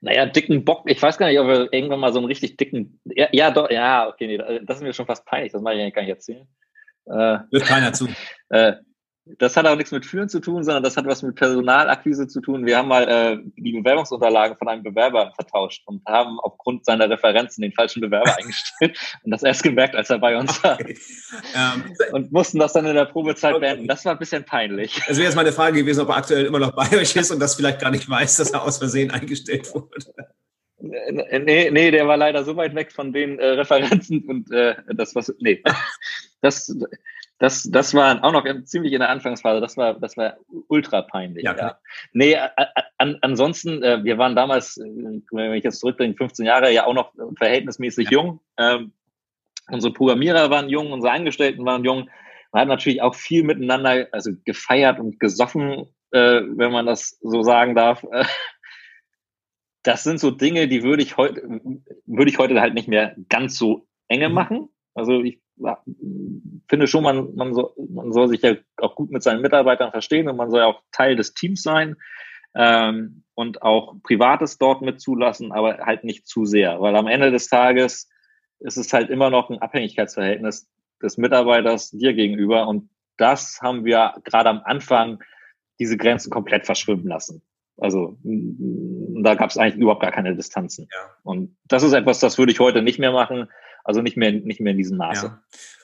Naja, 0.00 0.26
dicken 0.26 0.64
Bock, 0.64 0.88
ich 0.88 1.00
weiß 1.02 1.18
gar 1.18 1.26
nicht, 1.26 1.38
ob 1.38 1.48
wir 1.48 1.72
irgendwann 1.72 2.00
mal 2.00 2.12
so 2.12 2.18
einen 2.18 2.28
richtig 2.28 2.56
dicken, 2.56 3.00
ja, 3.04 3.28
ja 3.32 3.50
doch, 3.50 3.70
ja, 3.70 4.08
okay, 4.08 4.26
nee, 4.26 4.60
das 4.64 4.76
ist 4.76 4.82
mir 4.82 4.92
schon 4.92 5.06
fast 5.06 5.26
peinlich, 5.26 5.52
das 5.52 5.60
mache 5.60 5.74
ich 5.74 5.80
eigentlich 5.80 5.94
gar 5.94 6.02
nicht 6.02 6.10
erzählen. 6.10 6.46
Äh, 7.06 7.38
Wird 7.50 7.64
keiner 7.64 7.92
zu. 7.92 8.08
Äh, 8.52 8.72
das 9.38 9.56
hat 9.56 9.66
auch 9.66 9.76
nichts 9.76 9.92
mit 9.92 10.04
Führen 10.04 10.28
zu 10.28 10.40
tun, 10.40 10.64
sondern 10.64 10.82
das 10.82 10.96
hat 10.96 11.06
was 11.06 11.22
mit 11.22 11.36
Personalakquise 11.36 12.28
zu 12.28 12.40
tun. 12.40 12.66
Wir 12.66 12.78
haben 12.78 12.88
mal 12.88 13.08
äh, 13.08 13.38
die 13.56 13.72
Bewerbungsunterlagen 13.72 14.56
von 14.56 14.68
einem 14.68 14.82
Bewerber 14.82 15.32
vertauscht 15.34 15.82
und 15.86 16.04
haben 16.06 16.38
aufgrund 16.40 16.84
seiner 16.84 17.08
Referenzen 17.08 17.62
den 17.62 17.72
falschen 17.72 18.00
Bewerber 18.00 18.36
eingestellt 18.38 18.98
und 19.24 19.30
das 19.30 19.42
erst 19.42 19.62
gemerkt, 19.62 19.94
als 19.96 20.10
er 20.10 20.18
bei 20.18 20.36
uns 20.36 20.62
war. 20.62 20.74
Okay. 20.80 20.98
Ähm, 21.54 21.94
und 22.12 22.32
mussten 22.32 22.58
das 22.58 22.72
dann 22.72 22.86
in 22.86 22.94
der 22.94 23.06
Probezeit 23.06 23.54
okay. 23.54 23.60
beenden. 23.60 23.88
Das 23.88 24.04
war 24.04 24.12
ein 24.12 24.18
bisschen 24.18 24.44
peinlich. 24.44 25.00
Das 25.06 25.16
wäre 25.16 25.26
jetzt 25.26 25.36
meine 25.36 25.52
Frage 25.52 25.78
gewesen, 25.80 26.00
ob 26.00 26.08
er 26.08 26.16
aktuell 26.16 26.46
immer 26.46 26.58
noch 26.58 26.72
bei 26.72 26.90
euch 26.98 27.14
ist 27.16 27.30
und 27.30 27.40
das 27.40 27.54
vielleicht 27.54 27.80
gar 27.80 27.90
nicht 27.90 28.08
weiß, 28.08 28.36
dass 28.36 28.50
er 28.50 28.62
aus 28.62 28.78
Versehen 28.78 29.10
eingestellt 29.10 29.72
wurde. 29.74 29.88
Nee, 30.80 31.70
nee, 31.70 31.90
der 31.90 32.08
war 32.08 32.16
leider 32.16 32.42
so 32.42 32.56
weit 32.56 32.74
weg 32.74 32.90
von 32.90 33.12
den 33.12 33.38
äh, 33.38 33.48
Referenzen 33.48 34.24
und 34.26 34.50
äh, 34.50 34.76
das 34.94 35.14
was 35.14 35.32
nee. 35.38 35.62
Das 36.40 36.74
das, 37.40 37.62
das 37.62 37.94
war 37.94 38.22
auch 38.22 38.32
noch 38.32 38.44
ziemlich 38.64 38.92
in 38.92 39.00
der 39.00 39.08
Anfangsphase. 39.08 39.62
Das 39.62 39.78
war, 39.78 39.94
das 39.94 40.14
war 40.18 40.36
ultra 40.68 41.00
peinlich. 41.00 41.42
Ja, 41.42 41.56
ja. 41.56 41.78
Nee, 42.12 42.36
an, 42.98 43.16
ansonsten, 43.22 43.82
äh, 43.82 44.04
wir 44.04 44.18
waren 44.18 44.36
damals, 44.36 44.76
äh, 44.76 44.84
wenn 44.84 45.54
ich 45.54 45.64
jetzt 45.64 45.80
zurückdenke, 45.80 46.18
15 46.18 46.44
Jahre, 46.44 46.70
ja 46.70 46.84
auch 46.84 46.92
noch 46.92 47.14
verhältnismäßig 47.38 48.10
ja. 48.10 48.18
jung. 48.18 48.40
Ähm, 48.58 48.92
unsere 49.70 49.94
Programmierer 49.94 50.50
waren 50.50 50.68
jung, 50.68 50.92
unsere 50.92 51.14
Angestellten 51.14 51.64
waren 51.64 51.82
jung. 51.82 52.10
Man 52.52 52.60
hat 52.60 52.68
natürlich 52.68 53.00
auch 53.00 53.14
viel 53.14 53.42
miteinander, 53.42 54.08
also 54.12 54.32
gefeiert 54.44 55.00
und 55.00 55.18
gesoffen, 55.18 55.86
äh, 56.10 56.42
wenn 56.44 56.72
man 56.72 56.84
das 56.84 57.18
so 57.22 57.42
sagen 57.42 57.74
darf. 57.74 58.04
Das 59.82 60.04
sind 60.04 60.20
so 60.20 60.30
Dinge, 60.30 60.68
die 60.68 60.82
würde 60.82 61.02
ich 61.02 61.16
heute, 61.16 61.40
würde 62.04 62.30
ich 62.30 62.36
heute 62.36 62.60
halt 62.60 62.74
nicht 62.74 62.86
mehr 62.86 63.16
ganz 63.30 63.56
so 63.56 63.86
enge 64.08 64.28
mhm. 64.28 64.34
machen. 64.34 64.68
Also 64.92 65.22
ich 65.22 65.40
finde 66.68 66.86
schon, 66.86 67.02
man, 67.02 67.34
man, 67.34 67.54
soll, 67.54 67.72
man 67.88 68.12
soll 68.12 68.28
sich 68.28 68.42
ja 68.42 68.54
auch 68.78 68.94
gut 68.94 69.10
mit 69.10 69.22
seinen 69.22 69.42
Mitarbeitern 69.42 69.90
verstehen 69.90 70.28
und 70.28 70.36
man 70.36 70.50
soll 70.50 70.60
ja 70.60 70.66
auch 70.66 70.82
Teil 70.92 71.16
des 71.16 71.34
Teams 71.34 71.62
sein 71.62 71.96
ähm, 72.54 73.24
und 73.34 73.62
auch 73.62 73.94
Privates 74.02 74.58
dort 74.58 74.82
mit 74.82 75.00
zulassen, 75.00 75.52
aber 75.52 75.78
halt 75.78 76.04
nicht 76.04 76.26
zu 76.26 76.44
sehr, 76.44 76.80
weil 76.80 76.96
am 76.96 77.06
Ende 77.06 77.30
des 77.30 77.48
Tages 77.48 78.08
ist 78.60 78.76
es 78.76 78.92
halt 78.92 79.10
immer 79.10 79.30
noch 79.30 79.50
ein 79.50 79.58
Abhängigkeitsverhältnis 79.58 80.68
des 81.02 81.16
Mitarbeiters 81.16 81.90
dir 81.90 82.12
gegenüber 82.12 82.68
und 82.68 82.90
das 83.16 83.60
haben 83.62 83.84
wir 83.84 84.14
gerade 84.24 84.48
am 84.48 84.62
Anfang 84.64 85.22
diese 85.78 85.96
Grenzen 85.96 86.30
komplett 86.30 86.66
verschwimmen 86.66 87.06
lassen. 87.06 87.42
Also 87.80 88.18
da 88.22 89.34
gab 89.34 89.50
es 89.50 89.56
eigentlich 89.56 89.80
überhaupt 89.80 90.02
gar 90.02 90.12
keine 90.12 90.36
Distanzen. 90.36 90.88
Ja. 90.92 90.98
Und 91.22 91.56
das 91.66 91.82
ist 91.82 91.94
etwas, 91.94 92.20
das 92.20 92.38
würde 92.38 92.52
ich 92.52 92.60
heute 92.60 92.82
nicht 92.82 92.98
mehr 92.98 93.12
machen. 93.12 93.48
Also 93.84 94.02
nicht 94.02 94.16
mehr, 94.16 94.32
nicht 94.32 94.60
mehr 94.60 94.72
in 94.72 94.78
diesem 94.78 94.98
Maße. 94.98 95.26
Ja. 95.26 95.42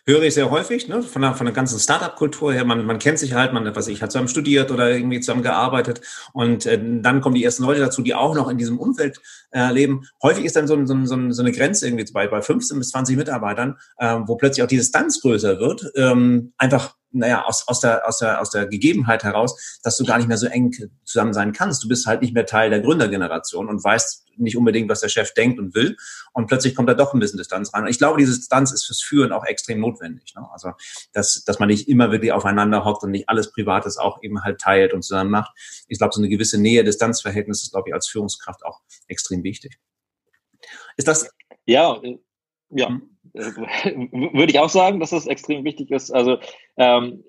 Höre 0.09 0.23
ich 0.23 0.35
sehr 0.35 0.51
häufig, 0.51 0.87
ne? 0.87 1.03
von, 1.03 1.23
der, 1.23 1.35
von 1.35 1.47
der 1.47 1.55
ganzen 1.55 1.81
Startup-Kultur 1.81 2.53
her. 2.53 2.65
Man, 2.65 2.87
man 2.87 3.01
kennt 3.01 3.19
sich 3.19 3.35
halt, 3.35 3.53
man, 3.53 3.75
was 3.75 3.89
ich, 3.89 4.03
hat 4.03 4.13
zusammen 4.13 4.29
studiert 4.29 4.71
oder 4.71 4.89
irgendwie 4.89 5.19
zusammen 5.19 5.43
gearbeitet. 5.43 6.01
Und 6.33 6.65
äh, 6.65 6.81
dann 6.81 7.21
kommen 7.21 7.35
die 7.35 7.43
ersten 7.43 7.65
Leute 7.65 7.81
dazu, 7.81 8.03
die 8.03 8.15
auch 8.15 8.37
noch 8.37 8.49
in 8.49 8.57
diesem 8.57 8.79
Umfeld 8.79 9.21
äh, 9.51 9.73
leben. 9.73 10.07
Häufig 10.23 10.45
ist 10.45 10.55
dann 10.55 10.69
so, 10.69 10.87
so, 10.87 11.05
so, 11.07 11.31
so 11.33 11.43
eine 11.43 11.51
Grenze 11.51 11.89
irgendwie 11.89 12.05
bei, 12.13 12.29
bei 12.29 12.41
15 12.41 12.79
bis 12.79 12.91
20 12.91 13.17
Mitarbeitern, 13.17 13.79
äh, 13.99 14.19
wo 14.27 14.37
plötzlich 14.37 14.63
auch 14.63 14.69
die 14.69 14.77
Distanz 14.77 15.21
größer 15.21 15.59
wird. 15.59 15.91
Ähm, 15.97 16.53
einfach 16.57 16.95
naja, 17.17 17.45
aus, 17.45 17.67
aus, 17.67 17.81
der, 17.81 18.07
aus, 18.07 18.19
der, 18.19 18.41
aus 18.41 18.51
der 18.51 18.67
Gegebenheit 18.67 19.25
heraus, 19.25 19.81
dass 19.83 19.97
du 19.97 20.05
gar 20.05 20.19
nicht 20.19 20.29
mehr 20.29 20.37
so 20.37 20.47
eng 20.47 20.73
zusammen 21.05 21.33
sein 21.33 21.53
kannst. 21.53 21.83
Du 21.83 21.89
bist 21.89 22.07
halt 22.07 22.21
nicht 22.21 22.35
mehr 22.35 22.47
Teil 22.47 22.71
der 22.71 22.81
Gründergeneration 22.81 23.69
und 23.69 23.83
weißt 23.83 24.27
nicht 24.39 24.57
unbedingt, 24.57 24.91
was 24.91 25.01
der 25.01 25.09
Chef 25.09 25.33
denkt 25.33 25.59
und 25.59 25.75
will. 25.75 25.97
Und 26.33 26.47
plötzlich 26.47 26.75
kommt 26.75 26.89
da 26.89 26.95
doch 26.95 27.15
ein 27.15 27.21
bisschen 27.21 27.39
Distanz 27.39 27.73
rein. 27.73 27.85
Und 27.85 27.89
ich 27.89 27.99
glaube, 27.99 28.19
diese 28.19 28.35
Distanz 28.35 28.73
ist 28.73 28.85
fürs 28.85 29.03
Führen 29.03 29.33
auch 29.33 29.45
extrem 29.45 29.81
notwendig. 29.81 29.96
Ne? 30.01 30.49
Also, 30.53 30.73
dass, 31.13 31.45
dass 31.45 31.59
man 31.59 31.69
nicht 31.69 31.89
immer 31.89 32.11
wirklich 32.11 32.33
aufeinander 32.33 32.85
hockt 32.85 33.03
und 33.03 33.11
nicht 33.11 33.29
alles 33.29 33.53
Privates 33.53 33.99
auch 33.99 34.23
eben 34.23 34.43
halt 34.43 34.61
teilt 34.61 34.93
und 34.93 35.03
zusammen 35.03 35.31
macht. 35.31 35.53
Ich 35.89 35.99
glaube, 35.99 36.13
so 36.15 36.21
eine 36.21 36.29
gewisse 36.29 36.61
Nähe-Distanz-Verhältnis 36.61 37.63
ist, 37.63 37.73
glaube 37.73 37.89
ich, 37.89 37.95
als 37.95 38.09
Führungskraft 38.09 38.65
auch 38.65 38.81
extrem 39.09 39.43
wichtig. 39.43 39.79
Ist 40.97 41.09
das? 41.09 41.31
Ja, 41.65 42.01
ja. 42.71 42.89
Hm? 42.89 43.11
würde 43.35 44.51
ich 44.51 44.59
auch 44.59 44.71
sagen, 44.71 44.99
dass 45.01 45.11
das 45.11 45.27
extrem 45.27 45.65
wichtig 45.65 45.91
ist. 45.91 46.11
Also 46.11 46.39
ähm, 46.77 47.23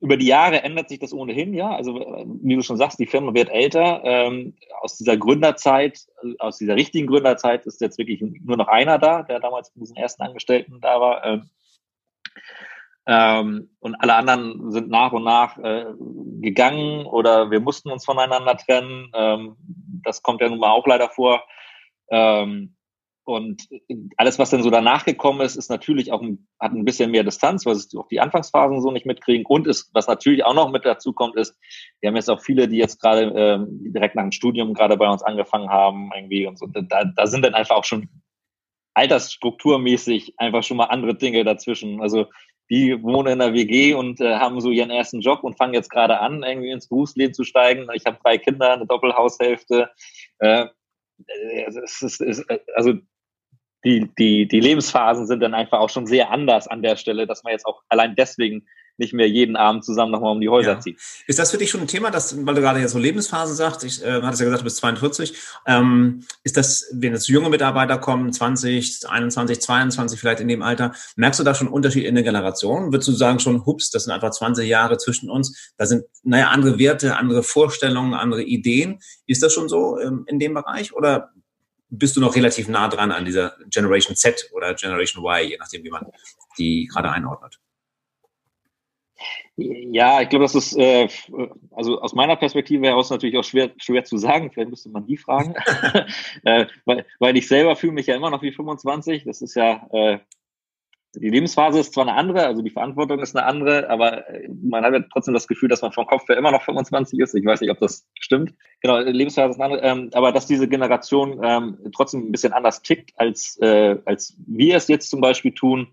über 0.00 0.16
die 0.16 0.26
Jahre 0.26 0.62
ändert 0.62 0.88
sich 0.88 1.00
das 1.00 1.12
ohnehin, 1.12 1.54
ja. 1.54 1.74
Also 1.74 1.94
wie 1.94 2.54
du 2.54 2.62
schon 2.62 2.76
sagst, 2.76 2.98
die 2.98 3.06
Firma 3.06 3.34
wird 3.34 3.50
älter. 3.50 4.00
Ähm, 4.04 4.54
aus 4.80 4.96
dieser 4.96 5.16
Gründerzeit, 5.16 6.00
aus 6.38 6.58
dieser 6.58 6.76
richtigen 6.76 7.08
Gründerzeit 7.08 7.66
ist 7.66 7.80
jetzt 7.80 7.98
wirklich 7.98 8.20
nur 8.20 8.56
noch 8.56 8.68
einer 8.68 8.98
da, 8.98 9.22
der 9.22 9.40
damals 9.40 9.74
mit 9.74 9.82
diesen 9.82 9.96
ersten 9.96 10.22
Angestellten 10.22 10.80
da 10.80 11.00
war. 11.00 11.24
Ähm, 11.24 11.50
ähm, 13.06 13.70
und 13.80 13.94
alle 13.96 14.14
anderen 14.14 14.70
sind 14.70 14.88
nach 14.88 15.12
und 15.12 15.24
nach 15.24 15.58
äh, 15.58 15.86
gegangen 16.40 17.06
oder 17.06 17.50
wir 17.50 17.58
mussten 17.58 17.90
uns 17.90 18.04
voneinander 18.04 18.56
trennen. 18.56 19.10
Ähm, 19.14 19.56
das 20.04 20.22
kommt 20.22 20.42
ja 20.42 20.48
nun 20.48 20.60
mal 20.60 20.70
auch 20.70 20.86
leider 20.86 21.08
vor. 21.08 21.42
Ähm, 22.10 22.76
und 23.28 23.68
alles, 24.16 24.38
was 24.38 24.48
dann 24.48 24.62
so 24.62 24.70
danach 24.70 25.04
gekommen 25.04 25.42
ist, 25.42 25.56
ist 25.56 25.68
natürlich 25.68 26.12
auch 26.12 26.22
ein, 26.22 26.48
hat 26.58 26.72
ein 26.72 26.86
bisschen 26.86 27.10
mehr 27.10 27.24
Distanz, 27.24 27.66
weil 27.66 27.74
es 27.74 27.94
auch 27.94 28.08
die 28.08 28.20
Anfangsphasen 28.20 28.80
so 28.80 28.90
nicht 28.90 29.04
mitkriegen. 29.04 29.44
Und 29.44 29.66
ist, 29.66 29.90
was 29.92 30.06
natürlich 30.06 30.46
auch 30.46 30.54
noch 30.54 30.70
mit 30.70 30.86
dazu 30.86 31.12
kommt, 31.12 31.36
ist, 31.36 31.54
wir 32.00 32.08
haben 32.08 32.16
jetzt 32.16 32.30
auch 32.30 32.40
viele, 32.40 32.68
die 32.68 32.78
jetzt 32.78 33.02
gerade 33.02 33.30
ähm, 33.36 33.92
direkt 33.92 34.14
nach 34.14 34.22
dem 34.22 34.32
Studium 34.32 34.72
gerade 34.72 34.96
bei 34.96 35.06
uns 35.10 35.22
angefangen 35.22 35.68
haben, 35.68 36.10
irgendwie 36.16 36.46
und 36.46 36.58
so. 36.58 36.68
Da, 36.68 37.04
da 37.04 37.26
sind 37.26 37.44
dann 37.44 37.52
einfach 37.52 37.76
auch 37.76 37.84
schon 37.84 38.08
altersstrukturmäßig 38.94 40.32
einfach 40.38 40.62
schon 40.62 40.78
mal 40.78 40.86
andere 40.86 41.14
Dinge 41.14 41.44
dazwischen. 41.44 42.00
Also 42.00 42.28
die 42.70 43.02
wohnen 43.02 43.34
in 43.34 43.40
der 43.40 43.52
WG 43.52 43.92
und 43.92 44.22
äh, 44.22 44.36
haben 44.36 44.58
so 44.62 44.70
ihren 44.70 44.90
ersten 44.90 45.20
Job 45.20 45.44
und 45.44 45.58
fangen 45.58 45.74
jetzt 45.74 45.90
gerade 45.90 46.18
an, 46.20 46.44
irgendwie 46.44 46.70
ins 46.70 46.88
Berufsleben 46.88 47.34
zu 47.34 47.44
steigen. 47.44 47.88
Ich 47.92 48.06
habe 48.06 48.18
drei 48.22 48.38
Kinder, 48.38 48.72
eine 48.72 48.86
Doppelhaushälfte. 48.86 49.90
Äh, 50.38 50.68
es 51.66 51.76
ist, 51.76 52.20
es 52.20 52.20
ist, 52.20 52.46
also 52.74 52.94
die, 53.84 54.10
die, 54.18 54.48
die 54.48 54.60
Lebensphasen 54.60 55.26
sind 55.26 55.40
dann 55.40 55.54
einfach 55.54 55.78
auch 55.78 55.90
schon 55.90 56.06
sehr 56.06 56.30
anders 56.30 56.68
an 56.68 56.82
der 56.82 56.96
Stelle, 56.96 57.26
dass 57.26 57.44
man 57.44 57.52
jetzt 57.52 57.66
auch 57.66 57.82
allein 57.88 58.14
deswegen 58.16 58.66
nicht 58.98 59.14
mehr 59.14 59.28
jeden 59.28 59.56
Abend 59.56 59.84
zusammen 59.84 60.10
nochmal 60.10 60.32
um 60.32 60.40
die 60.40 60.48
Häuser 60.48 60.72
ja. 60.72 60.80
zieht. 60.80 60.98
Ist 61.26 61.38
das 61.38 61.52
für 61.52 61.58
dich 61.58 61.70
schon 61.70 61.80
ein 61.80 61.86
Thema, 61.86 62.10
dass, 62.10 62.44
weil 62.44 62.54
du 62.54 62.60
gerade 62.60 62.80
jetzt 62.80 62.92
so 62.92 62.98
Lebensphasen 62.98 63.54
sagst, 63.54 63.84
ich 63.84 64.04
äh, 64.04 64.22
hatte 64.22 64.34
es 64.34 64.40
ja 64.40 64.44
gesagt, 64.44 64.60
du 64.60 64.64
bist 64.64 64.78
42, 64.78 65.34
ähm, 65.66 66.24
ist 66.42 66.56
das, 66.56 66.90
wenn 66.92 67.12
jetzt 67.12 67.28
junge 67.28 67.48
Mitarbeiter 67.48 67.98
kommen, 67.98 68.32
20, 68.32 69.08
21, 69.08 69.60
22 69.60 70.18
vielleicht 70.18 70.40
in 70.40 70.48
dem 70.48 70.62
Alter, 70.62 70.92
merkst 71.16 71.38
du 71.38 71.44
da 71.44 71.54
schon 71.54 71.68
Unterschied 71.68 72.04
in 72.04 72.16
der 72.16 72.24
Generation? 72.24 72.92
Würdest 72.92 73.08
du 73.08 73.12
sagen 73.12 73.38
schon, 73.38 73.64
hups, 73.64 73.90
das 73.90 74.04
sind 74.04 74.12
einfach 74.12 74.30
20 74.30 74.68
Jahre 74.68 74.98
zwischen 74.98 75.30
uns, 75.30 75.72
da 75.76 75.86
sind, 75.86 76.04
naja, 76.24 76.48
andere 76.48 76.78
Werte, 76.78 77.16
andere 77.16 77.44
Vorstellungen, 77.44 78.14
andere 78.14 78.42
Ideen. 78.42 78.98
Ist 79.26 79.42
das 79.42 79.52
schon 79.52 79.68
so 79.68 79.98
ähm, 80.00 80.24
in 80.26 80.40
dem 80.40 80.54
Bereich 80.54 80.92
oder 80.92 81.30
bist 81.90 82.16
du 82.16 82.20
noch 82.20 82.36
relativ 82.36 82.68
nah 82.68 82.88
dran 82.88 83.12
an 83.12 83.24
dieser 83.24 83.56
Generation 83.70 84.16
Z 84.16 84.50
oder 84.52 84.74
Generation 84.74 85.24
Y, 85.24 85.48
je 85.48 85.56
nachdem, 85.58 85.84
wie 85.84 85.90
man 85.90 86.06
die 86.58 86.86
gerade 86.86 87.10
einordnet. 87.10 87.58
Ja, 89.56 90.20
ich 90.20 90.28
glaube, 90.28 90.44
das 90.44 90.54
ist, 90.54 90.76
äh, 90.76 91.08
also 91.72 92.00
aus 92.00 92.14
meiner 92.14 92.36
Perspektive 92.36 92.86
heraus 92.86 93.10
natürlich 93.10 93.36
auch 93.36 93.44
schwer, 93.44 93.70
schwer 93.78 94.04
zu 94.04 94.16
sagen. 94.16 94.52
Vielleicht 94.52 94.70
müsste 94.70 94.88
man 94.90 95.06
die 95.06 95.16
fragen. 95.16 95.54
äh, 96.44 96.66
weil, 96.84 97.04
weil 97.18 97.36
ich 97.36 97.48
selber 97.48 97.74
fühle 97.74 97.94
mich 97.94 98.06
ja 98.06 98.14
immer 98.14 98.30
noch 98.30 98.42
wie 98.42 98.52
25. 98.52 99.24
Das 99.24 99.42
ist 99.42 99.56
ja 99.56 99.88
äh, 99.90 100.18
die 101.20 101.30
Lebensphase 101.30 101.80
ist 101.80 101.94
zwar 101.94 102.06
eine 102.06 102.16
andere, 102.16 102.46
also 102.46 102.62
die 102.62 102.70
Verantwortung 102.70 103.20
ist 103.20 103.36
eine 103.36 103.46
andere, 103.46 103.90
aber 103.90 104.28
äh, 104.28 104.48
man 104.48 104.84
hat 104.84 104.92
ja 104.92 105.00
trotzdem 105.12 105.34
das 105.34 105.48
Gefühl, 105.48 105.68
dass 105.68 105.82
man 105.82 105.92
vom 105.92 106.06
Kopf 106.06 106.28
her 106.28 106.36
immer 106.36 106.50
noch 106.50 106.62
25 106.62 107.18
ist. 107.18 107.34
Ich 107.34 107.44
weiß 107.44 107.60
nicht, 107.60 107.70
ob 107.70 107.78
das 107.78 108.06
stimmt. 108.20 108.54
Genau, 108.80 108.98
Lebensphase 108.98 109.50
ist 109.50 109.60
eine 109.60 109.64
andere, 109.64 109.86
ähm, 109.86 110.10
aber 110.12 110.32
dass 110.32 110.46
diese 110.46 110.68
Generation 110.68 111.40
ähm, 111.42 111.78
trotzdem 111.94 112.28
ein 112.28 112.32
bisschen 112.32 112.52
anders 112.52 112.82
tickt, 112.82 113.12
als, 113.16 113.58
äh, 113.60 113.96
als 114.04 114.36
wir 114.46 114.76
es 114.76 114.88
jetzt 114.88 115.10
zum 115.10 115.20
Beispiel 115.20 115.52
tun, 115.52 115.88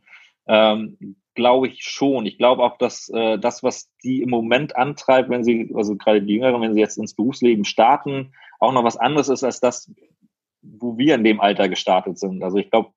ähm, 0.47 1.15
glaube 1.33 1.67
ich 1.67 1.83
schon. 1.83 2.25
Ich 2.25 2.37
glaube 2.37 2.63
auch, 2.63 2.77
dass 2.77 3.09
äh, 3.09 3.37
das, 3.37 3.63
was 3.63 3.91
die 4.03 4.21
im 4.21 4.29
Moment 4.29 4.75
antreibt, 4.75 5.29
wenn 5.29 5.43
sie, 5.43 5.71
also 5.75 5.95
gerade 5.95 6.21
die 6.21 6.33
Jüngeren, 6.33 6.61
wenn 6.61 6.73
sie 6.73 6.79
jetzt 6.79 6.97
ins 6.97 7.15
Berufsleben 7.15 7.65
starten, 7.65 8.33
auch 8.59 8.71
noch 8.71 8.83
was 8.83 8.97
anderes 8.97 9.29
ist 9.29 9.43
als 9.43 9.59
das, 9.59 9.91
wo 10.61 10.97
wir 10.97 11.15
in 11.15 11.23
dem 11.23 11.41
Alter 11.41 11.69
gestartet 11.69 12.17
sind. 12.17 12.43
Also 12.43 12.57
ich 12.57 12.71
glaube, 12.71 12.91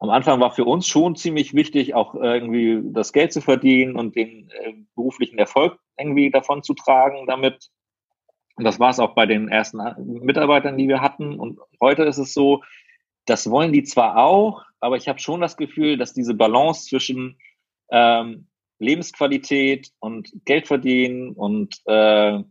am 0.00 0.10
Anfang 0.10 0.40
war 0.40 0.52
für 0.52 0.64
uns 0.64 0.86
schon 0.86 1.16
ziemlich 1.16 1.54
wichtig, 1.54 1.94
auch 1.94 2.14
irgendwie 2.14 2.80
das 2.92 3.12
Geld 3.12 3.32
zu 3.32 3.40
verdienen 3.40 3.96
und 3.96 4.14
den 4.14 4.50
äh, 4.50 4.74
beruflichen 4.94 5.38
Erfolg 5.38 5.78
irgendwie 5.98 6.30
davon 6.30 6.62
zu 6.62 6.74
tragen 6.74 7.26
damit. 7.26 7.68
Und 8.54 8.64
das 8.64 8.78
war 8.78 8.90
es 8.90 9.00
auch 9.00 9.14
bei 9.14 9.26
den 9.26 9.48
ersten 9.48 9.78
Mitarbeitern, 10.24 10.76
die 10.76 10.88
wir 10.88 11.00
hatten. 11.00 11.38
Und 11.38 11.58
heute 11.80 12.04
ist 12.04 12.18
es 12.18 12.32
so, 12.32 12.62
das 13.24 13.50
wollen 13.50 13.72
die 13.72 13.82
zwar 13.82 14.16
auch, 14.16 14.62
aber 14.80 14.96
ich 14.96 15.08
habe 15.08 15.18
schon 15.18 15.40
das 15.40 15.56
Gefühl, 15.56 15.96
dass 15.96 16.14
diese 16.14 16.34
Balance 16.34 16.88
zwischen 16.88 17.38
ähm, 17.90 18.46
Lebensqualität 18.78 19.90
und 19.98 20.32
Geld 20.44 20.66
verdienen 20.68 21.32
und 21.32 21.80
äh, 21.86 22.42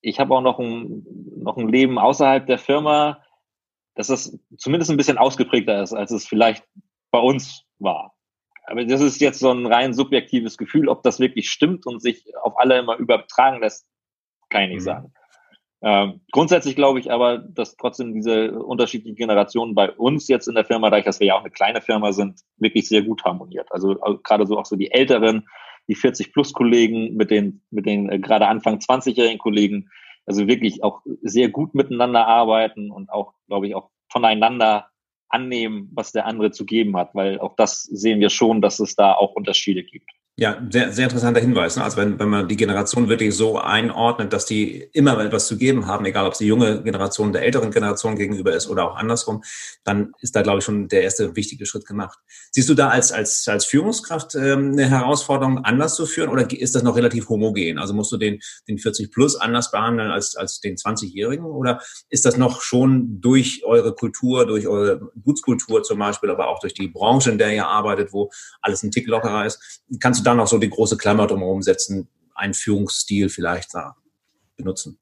ich 0.00 0.20
habe 0.20 0.34
auch 0.34 0.40
noch 0.40 0.58
ein, 0.58 1.04
noch 1.36 1.56
ein 1.56 1.68
Leben 1.68 1.98
außerhalb 1.98 2.46
der 2.46 2.58
Firma, 2.58 3.22
dass 3.94 4.08
das 4.08 4.38
zumindest 4.56 4.90
ein 4.90 4.96
bisschen 4.96 5.18
ausgeprägter 5.18 5.82
ist, 5.82 5.94
als 5.94 6.10
es 6.10 6.26
vielleicht 6.26 6.64
bei 7.16 7.22
uns 7.22 7.64
war. 7.78 8.14
Aber 8.66 8.84
das 8.84 9.00
ist 9.00 9.22
jetzt 9.22 9.38
so 9.38 9.50
ein 9.50 9.64
rein 9.64 9.94
subjektives 9.94 10.58
Gefühl, 10.58 10.88
ob 10.88 11.02
das 11.02 11.18
wirklich 11.18 11.48
stimmt 11.48 11.86
und 11.86 12.02
sich 12.02 12.24
auf 12.42 12.58
alle 12.58 12.78
immer 12.78 12.96
übertragen 12.98 13.60
lässt, 13.60 13.86
kann 14.50 14.64
ich 14.64 14.68
nicht 14.68 14.80
mhm. 14.80 14.84
sagen. 14.84 15.12
Ähm, 15.82 16.20
grundsätzlich 16.30 16.76
glaube 16.76 17.00
ich 17.00 17.10
aber, 17.10 17.38
dass 17.38 17.76
trotzdem 17.76 18.12
diese 18.12 18.52
unterschiedlichen 18.52 19.16
Generationen 19.16 19.74
bei 19.74 19.90
uns 19.92 20.28
jetzt 20.28 20.46
in 20.46 20.56
der 20.56 20.66
Firma, 20.66 20.90
dadurch, 20.90 21.06
dass 21.06 21.20
wir 21.20 21.28
ja 21.28 21.36
auch 21.36 21.40
eine 21.40 21.50
kleine 21.50 21.80
Firma 21.80 22.12
sind, 22.12 22.40
wirklich 22.58 22.86
sehr 22.86 23.02
gut 23.02 23.24
harmoniert. 23.24 23.70
Also, 23.70 23.98
also 24.00 24.18
gerade 24.18 24.46
so 24.46 24.58
auch 24.58 24.66
so 24.66 24.76
die 24.76 24.90
Älteren, 24.90 25.48
die 25.88 25.94
40 25.94 26.34
plus 26.34 26.52
Kollegen 26.52 27.14
mit 27.14 27.30
den, 27.30 27.62
mit 27.70 27.86
den 27.86 28.10
äh, 28.10 28.18
gerade 28.18 28.46
Anfang 28.46 28.78
20-jährigen 28.78 29.38
Kollegen, 29.38 29.88
also 30.26 30.46
wirklich 30.48 30.82
auch 30.84 31.00
sehr 31.22 31.48
gut 31.48 31.74
miteinander 31.74 32.26
arbeiten 32.26 32.90
und 32.90 33.10
auch, 33.10 33.32
glaube 33.46 33.68
ich, 33.68 33.74
auch 33.74 33.90
voneinander 34.10 34.90
annehmen, 35.28 35.90
was 35.92 36.12
der 36.12 36.26
andere 36.26 36.50
zu 36.50 36.64
geben 36.64 36.96
hat, 36.96 37.14
weil 37.14 37.38
auch 37.40 37.56
das 37.56 37.82
sehen 37.82 38.20
wir 38.20 38.30
schon, 38.30 38.60
dass 38.60 38.80
es 38.80 38.94
da 38.94 39.14
auch 39.14 39.34
Unterschiede 39.34 39.82
gibt. 39.82 40.10
Ja, 40.38 40.62
sehr, 40.68 40.92
sehr 40.92 41.04
interessanter 41.04 41.40
Hinweis. 41.40 41.76
Ne? 41.76 41.84
Also 41.84 41.96
wenn, 41.96 42.18
wenn 42.18 42.28
man 42.28 42.46
die 42.46 42.58
Generation 42.58 43.08
wirklich 43.08 43.34
so 43.34 43.58
einordnet, 43.58 44.34
dass 44.34 44.44
die 44.44 44.86
immer 44.92 45.18
etwas 45.18 45.46
zu 45.46 45.56
geben 45.56 45.86
haben, 45.86 46.04
egal 46.04 46.26
ob 46.26 46.32
es 46.32 46.38
die 46.40 46.46
junge 46.46 46.82
Generation 46.82 47.32
der 47.32 47.40
älteren 47.40 47.70
Generation 47.70 48.16
gegenüber 48.16 48.52
ist 48.52 48.68
oder 48.68 48.84
auch 48.84 48.96
andersrum, 48.96 49.42
dann 49.84 50.12
ist 50.20 50.36
da, 50.36 50.42
glaube 50.42 50.58
ich, 50.58 50.64
schon 50.66 50.88
der 50.88 51.04
erste 51.04 51.34
wichtige 51.36 51.64
Schritt 51.64 51.86
gemacht. 51.86 52.18
Siehst 52.50 52.68
du 52.68 52.74
da 52.74 52.90
als, 52.90 53.12
als, 53.12 53.48
als 53.48 53.64
Führungskraft 53.64 54.34
ähm, 54.34 54.72
eine 54.72 54.90
Herausforderung, 54.90 55.64
anders 55.64 55.94
zu 55.94 56.04
führen 56.04 56.28
oder 56.28 56.50
ist 56.52 56.74
das 56.74 56.82
noch 56.82 56.96
relativ 56.96 57.30
homogen? 57.30 57.78
Also 57.78 57.94
musst 57.94 58.12
du 58.12 58.18
den, 58.18 58.40
den 58.68 58.76
40 58.76 59.10
plus 59.10 59.36
anders 59.36 59.70
behandeln 59.70 60.10
als, 60.10 60.36
als 60.36 60.60
den 60.60 60.76
20-Jährigen 60.76 61.46
oder 61.46 61.80
ist 62.10 62.26
das 62.26 62.36
noch 62.36 62.60
schon 62.60 63.22
durch 63.22 63.62
eure 63.64 63.94
Kultur, 63.94 64.44
durch 64.44 64.66
eure 64.66 65.00
Gutskultur 65.24 65.82
zum 65.82 65.98
Beispiel, 65.98 66.28
aber 66.28 66.48
auch 66.48 66.58
durch 66.58 66.74
die 66.74 66.88
Branche, 66.88 67.30
in 67.30 67.38
der 67.38 67.54
ihr 67.54 67.66
arbeitet, 67.66 68.12
wo 68.12 68.30
alles 68.60 68.82
ein 68.82 68.90
Tick 68.90 69.06
lockerer 69.06 69.46
ist? 69.46 69.82
Kannst 69.98 70.25
dann 70.26 70.38
noch 70.38 70.46
so 70.46 70.58
die 70.58 70.70
große 70.70 70.96
Klammer 70.96 71.26
drumherum 71.26 71.62
setzen, 71.62 72.08
einen 72.34 72.54
Führungsstil 72.54 73.28
vielleicht 73.28 73.74
da 73.74 73.96
benutzen? 74.56 74.98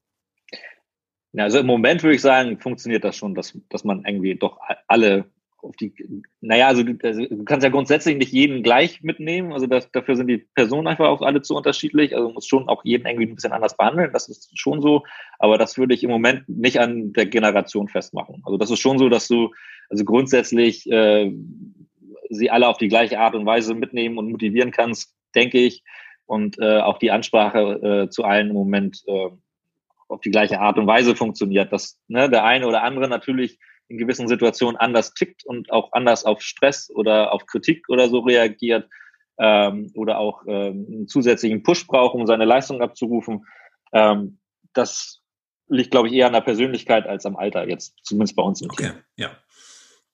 Also 1.37 1.59
im 1.59 1.65
Moment 1.65 2.01
würde 2.03 2.15
ich 2.15 2.21
sagen, 2.21 2.59
funktioniert 2.59 3.03
das 3.03 3.17
schon, 3.17 3.35
dass, 3.35 3.57
dass 3.69 3.83
man 3.83 4.05
irgendwie 4.05 4.35
doch 4.35 4.57
alle 4.87 5.25
auf 5.65 5.75
die, 5.75 5.93
naja, 6.41 6.67
also 6.67 6.83
du, 6.83 6.95
also 7.03 7.25
du 7.25 7.43
kannst 7.43 7.63
ja 7.63 7.71
grundsätzlich 7.71 8.17
nicht 8.17 8.31
jeden 8.31 8.61
gleich 8.61 9.01
mitnehmen, 9.01 9.51
also 9.51 9.65
das, 9.65 9.91
dafür 9.91 10.15
sind 10.15 10.27
die 10.27 10.45
Personen 10.53 10.87
einfach 10.87 11.07
auch 11.07 11.21
alle 11.21 11.41
zu 11.41 11.55
unterschiedlich, 11.55 12.15
also 12.15 12.29
muss 12.29 12.45
schon 12.45 12.69
auch 12.69 12.85
jeden 12.85 13.07
irgendwie 13.07 13.25
ein 13.25 13.35
bisschen 13.35 13.51
anders 13.51 13.75
behandeln, 13.75 14.13
das 14.13 14.29
ist 14.29 14.57
schon 14.57 14.81
so, 14.81 15.03
aber 15.39 15.57
das 15.57 15.77
würde 15.77 15.95
ich 15.95 16.03
im 16.03 16.11
Moment 16.11 16.47
nicht 16.47 16.79
an 16.79 17.13
der 17.13 17.25
Generation 17.25 17.87
festmachen. 17.87 18.43
Also 18.45 18.57
das 18.57 18.69
ist 18.69 18.79
schon 18.79 18.99
so, 18.99 19.09
dass 19.09 19.27
du 19.27 19.51
also 19.89 20.05
grundsätzlich 20.05 20.89
äh, 20.89 21.33
sie 22.29 22.49
alle 22.49 22.67
auf 22.67 22.77
die 22.77 22.87
gleiche 22.87 23.19
Art 23.19 23.35
und 23.35 23.45
Weise 23.45 23.73
mitnehmen 23.73 24.17
und 24.17 24.31
motivieren 24.31 24.71
kannst, 24.71 25.14
denke 25.35 25.59
ich. 25.59 25.83
Und 26.25 26.57
äh, 26.59 26.79
auch 26.79 26.97
die 26.97 27.11
Ansprache 27.11 28.05
äh, 28.05 28.09
zu 28.09 28.23
allen 28.23 28.49
im 28.49 28.55
Moment 28.55 29.03
äh, 29.07 29.29
auf 30.07 30.21
die 30.21 30.31
gleiche 30.31 30.59
Art 30.59 30.77
und 30.77 30.87
Weise 30.87 31.15
funktioniert. 31.15 31.71
Dass 31.71 31.99
ne, 32.07 32.29
der 32.29 32.43
eine 32.43 32.67
oder 32.67 32.83
andere 32.83 33.07
natürlich 33.07 33.59
in 33.87 33.97
gewissen 33.97 34.27
Situationen 34.27 34.77
anders 34.77 35.13
tickt 35.13 35.45
und 35.45 35.71
auch 35.71 35.91
anders 35.91 36.25
auf 36.25 36.41
Stress 36.41 36.89
oder 36.89 37.31
auf 37.31 37.45
Kritik 37.45 37.87
oder 37.89 38.09
so 38.09 38.19
reagiert 38.19 38.89
ähm, 39.37 39.91
oder 39.95 40.17
auch 40.17 40.43
ähm, 40.47 40.87
einen 40.89 41.07
zusätzlichen 41.07 41.63
Push 41.63 41.87
braucht, 41.87 42.15
um 42.15 42.25
seine 42.25 42.45
Leistung 42.45 42.81
abzurufen. 42.81 43.45
Ähm, 43.93 44.39
das 44.73 45.21
liegt, 45.67 45.91
glaube 45.91 46.07
ich, 46.07 46.13
eher 46.13 46.27
an 46.27 46.33
der 46.33 46.41
Persönlichkeit 46.41 47.07
als 47.07 47.25
am 47.25 47.35
Alter, 47.35 47.67
jetzt 47.67 47.95
zumindest 48.03 48.35
bei 48.35 48.43
uns 48.43 48.61
im 48.61 48.69
okay. 48.69 48.89
Team. 48.89 49.03
Ja, 49.15 49.37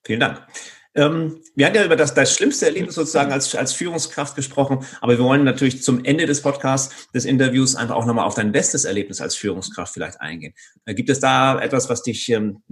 vielen 0.04 0.20
Dank. 0.20 0.46
Ähm, 0.94 1.40
wir 1.54 1.66
hatten 1.66 1.76
ja 1.76 1.84
über 1.84 1.96
das, 1.96 2.12
das 2.12 2.34
schlimmste 2.34 2.66
Erlebnis 2.66 2.96
sozusagen 2.96 3.32
als, 3.32 3.54
als 3.54 3.72
Führungskraft 3.72 4.36
gesprochen, 4.36 4.84
aber 5.00 5.16
wir 5.16 5.24
wollen 5.24 5.44
natürlich 5.44 5.82
zum 5.82 6.04
Ende 6.04 6.26
des 6.26 6.42
Podcasts, 6.42 7.10
des 7.12 7.24
Interviews 7.24 7.76
einfach 7.76 7.94
auch 7.94 8.04
nochmal 8.04 8.26
auf 8.26 8.34
dein 8.34 8.52
bestes 8.52 8.84
Erlebnis 8.84 9.20
als 9.22 9.34
Führungskraft 9.34 9.94
vielleicht 9.94 10.20
eingehen. 10.20 10.52
Äh, 10.84 10.94
gibt 10.94 11.08
es 11.08 11.18
da 11.20 11.58
etwas, 11.60 11.88
was 11.88 12.02
dich, 12.02 12.28
ähm, 12.28 12.62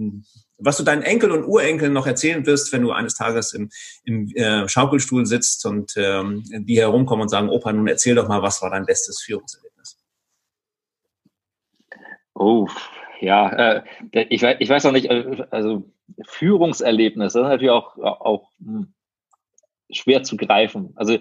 was 0.59 0.77
du 0.77 0.83
deinen 0.83 1.01
Enkel 1.01 1.31
und 1.31 1.45
Urenkeln 1.45 1.93
noch 1.93 2.05
erzählen 2.05 2.45
wirst, 2.45 2.71
wenn 2.71 2.83
du 2.83 2.91
eines 2.91 3.15
Tages 3.15 3.53
im, 3.53 3.71
im 4.03 4.27
äh, 4.35 4.67
Schaukelstuhl 4.69 5.25
sitzt 5.25 5.65
und 5.65 5.93
ähm, 5.95 6.43
die 6.51 6.79
herumkommen 6.79 7.23
und 7.23 7.29
sagen, 7.29 7.49
Opa, 7.49 7.73
nun 7.73 7.87
erzähl 7.87 8.13
doch 8.13 8.27
mal, 8.27 8.43
was 8.43 8.61
war 8.61 8.69
dein 8.69 8.85
bestes 8.85 9.21
Führungserlebnis? 9.21 9.97
Oh, 12.35 12.67
ja, 13.19 13.77
äh, 13.77 13.83
ich, 14.29 14.41
weiß, 14.41 14.57
ich 14.59 14.69
weiß 14.69 14.85
auch 14.85 14.91
nicht, 14.91 15.09
äh, 15.09 15.45
also 15.49 15.91
Führungserlebnis, 16.25 17.33
das 17.33 17.43
ist 17.43 17.49
natürlich 17.49 17.71
auch, 17.71 17.97
auch 17.97 18.49
hm, 18.63 18.93
schwer 19.89 20.23
zu 20.23 20.37
greifen. 20.37 20.93
Also 20.95 21.17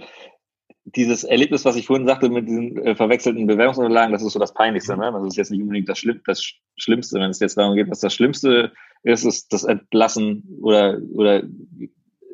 dieses 0.85 1.25
Erlebnis, 1.25 1.65
was 1.65 1.77
ich 1.77 1.87
vorhin 1.87 2.07
sagte 2.07 2.29
mit 2.29 2.49
diesen 2.49 2.79
äh, 2.79 2.95
verwechselten 2.95 3.47
Bewerbungsunterlagen, 3.47 4.13
das 4.13 4.23
ist 4.23 4.33
so 4.33 4.39
das 4.39 4.55
Peinlichste. 4.55 4.97
Ne? 4.97 5.11
Das 5.13 5.27
ist 5.27 5.37
jetzt 5.37 5.51
nicht 5.51 5.61
unbedingt 5.61 5.89
das, 5.89 5.99
Schlimm, 5.99 6.21
das 6.25 6.43
Schlimmste. 6.77 7.21
Wenn 7.21 7.31
es 7.31 7.41
jetzt 7.41 7.57
darum 7.57 7.77
geht, 7.77 7.91
was 7.91 8.01
das 8.01 8.15
Schlimmste 8.15 8.73
ist, 9.03 9.25
ist 9.25 9.53
das 9.53 9.65
Entlassen 9.65 10.59
oder, 10.63 10.99
oder 11.15 11.43
in 11.43 11.93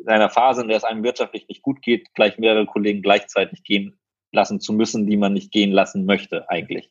einer 0.08 0.30
Phase, 0.30 0.62
in 0.62 0.68
der 0.68 0.76
es 0.76 0.84
einem 0.84 1.02
wirtschaftlich 1.02 1.48
nicht 1.48 1.62
gut 1.62 1.82
geht, 1.82 2.14
gleich 2.14 2.38
mehrere 2.38 2.66
Kollegen 2.66 3.02
gleichzeitig 3.02 3.64
gehen 3.64 3.98
lassen 4.32 4.60
zu 4.60 4.72
müssen, 4.72 5.06
die 5.06 5.16
man 5.16 5.32
nicht 5.32 5.50
gehen 5.50 5.72
lassen 5.72 6.06
möchte 6.06 6.48
eigentlich. 6.48 6.90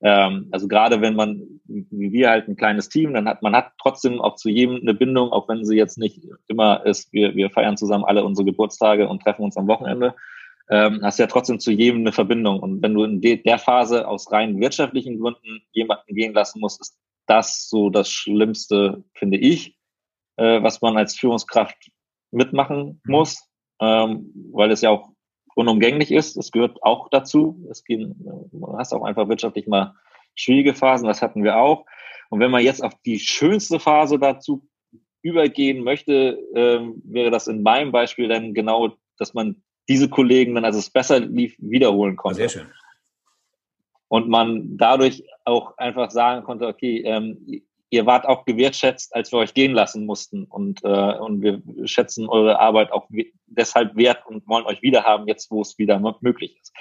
Ähm, 0.00 0.48
also 0.52 0.68
gerade 0.68 1.00
wenn 1.00 1.16
man, 1.16 1.60
wie 1.66 2.12
wir 2.12 2.30
halt 2.30 2.48
ein 2.48 2.56
kleines 2.56 2.88
Team, 2.88 3.14
dann 3.14 3.28
hat 3.28 3.42
man 3.42 3.54
hat 3.54 3.72
trotzdem 3.80 4.20
auch 4.20 4.36
zu 4.36 4.48
jedem 4.48 4.76
eine 4.76 4.94
Bindung, 4.94 5.30
auch 5.32 5.48
wenn 5.48 5.64
sie 5.64 5.76
jetzt 5.76 5.98
nicht 5.98 6.22
immer 6.46 6.84
ist, 6.86 7.12
wir, 7.12 7.34
wir 7.34 7.50
feiern 7.50 7.76
zusammen 7.76 8.04
alle 8.04 8.24
unsere 8.24 8.44
Geburtstage 8.44 9.08
und 9.08 9.22
treffen 9.22 9.42
uns 9.42 9.56
am 9.56 9.66
Wochenende, 9.66 10.14
ähm, 10.70 11.00
hast 11.02 11.18
ja 11.18 11.26
trotzdem 11.26 11.58
zu 11.58 11.72
jedem 11.72 12.00
eine 12.00 12.12
Verbindung. 12.12 12.60
Und 12.60 12.82
wenn 12.82 12.94
du 12.94 13.02
in 13.04 13.20
de 13.20 13.42
der 13.42 13.58
Phase 13.58 14.06
aus 14.06 14.30
rein 14.30 14.60
wirtschaftlichen 14.60 15.18
Gründen 15.18 15.62
jemanden 15.72 16.14
gehen 16.14 16.32
lassen 16.32 16.60
musst, 16.60 16.80
ist 16.80 16.96
das 17.26 17.68
so 17.68 17.90
das 17.90 18.10
Schlimmste, 18.10 19.04
finde 19.14 19.38
ich, 19.38 19.76
äh, 20.36 20.62
was 20.62 20.80
man 20.80 20.96
als 20.96 21.16
Führungskraft 21.16 21.90
mitmachen 22.30 23.00
mhm. 23.04 23.12
muss, 23.12 23.48
ähm, 23.80 24.32
weil 24.52 24.70
es 24.70 24.80
ja 24.80 24.90
auch 24.90 25.10
unumgänglich 25.58 26.12
ist. 26.12 26.36
Das 26.36 26.52
gehört 26.52 26.80
auch 26.84 27.08
dazu. 27.10 27.66
Es 27.68 27.82
gehen, 27.82 28.14
du 28.52 28.78
hast 28.78 28.92
auch 28.92 29.02
einfach 29.02 29.28
wirtschaftlich 29.28 29.66
mal 29.66 29.96
schwierige 30.36 30.72
Phasen, 30.72 31.08
das 31.08 31.20
hatten 31.20 31.42
wir 31.42 31.58
auch. 31.58 31.84
Und 32.30 32.38
wenn 32.38 32.52
man 32.52 32.62
jetzt 32.62 32.82
auf 32.82 32.94
die 33.04 33.18
schönste 33.18 33.80
Phase 33.80 34.20
dazu 34.20 34.68
übergehen 35.20 35.82
möchte, 35.82 36.38
ähm, 36.54 37.02
wäre 37.04 37.32
das 37.32 37.48
in 37.48 37.64
meinem 37.64 37.90
Beispiel 37.90 38.28
dann 38.28 38.54
genau, 38.54 38.94
dass 39.18 39.34
man 39.34 39.60
diese 39.88 40.08
Kollegen 40.08 40.54
dann, 40.54 40.64
als 40.64 40.76
es 40.76 40.90
besser 40.90 41.18
lief, 41.18 41.56
wiederholen 41.58 42.14
konnte. 42.14 42.36
Sehr 42.36 42.48
schön. 42.48 42.66
Und 44.06 44.28
man 44.28 44.76
dadurch 44.76 45.24
auch 45.44 45.76
einfach 45.76 46.12
sagen 46.12 46.44
konnte, 46.44 46.68
okay, 46.68 47.02
ähm, 47.04 47.64
ihr 47.90 48.06
wart 48.06 48.26
auch 48.26 48.44
gewertschätzt, 48.44 49.14
als 49.14 49.32
wir 49.32 49.38
euch 49.38 49.54
gehen 49.54 49.72
lassen 49.72 50.06
mussten. 50.06 50.44
Und, 50.44 50.84
äh, 50.84 51.18
und 51.18 51.42
wir 51.42 51.62
schätzen 51.86 52.28
eure 52.28 52.60
Arbeit 52.60 52.92
auch 52.92 53.08
deshalb 53.46 53.96
wert 53.96 54.26
und 54.26 54.46
wollen 54.46 54.66
euch 54.66 54.82
wieder 54.82 55.04
haben, 55.04 55.26
jetzt 55.26 55.50
wo 55.50 55.62
es 55.62 55.78
wieder 55.78 55.98
möglich 56.20 56.58
ist. 56.60 56.72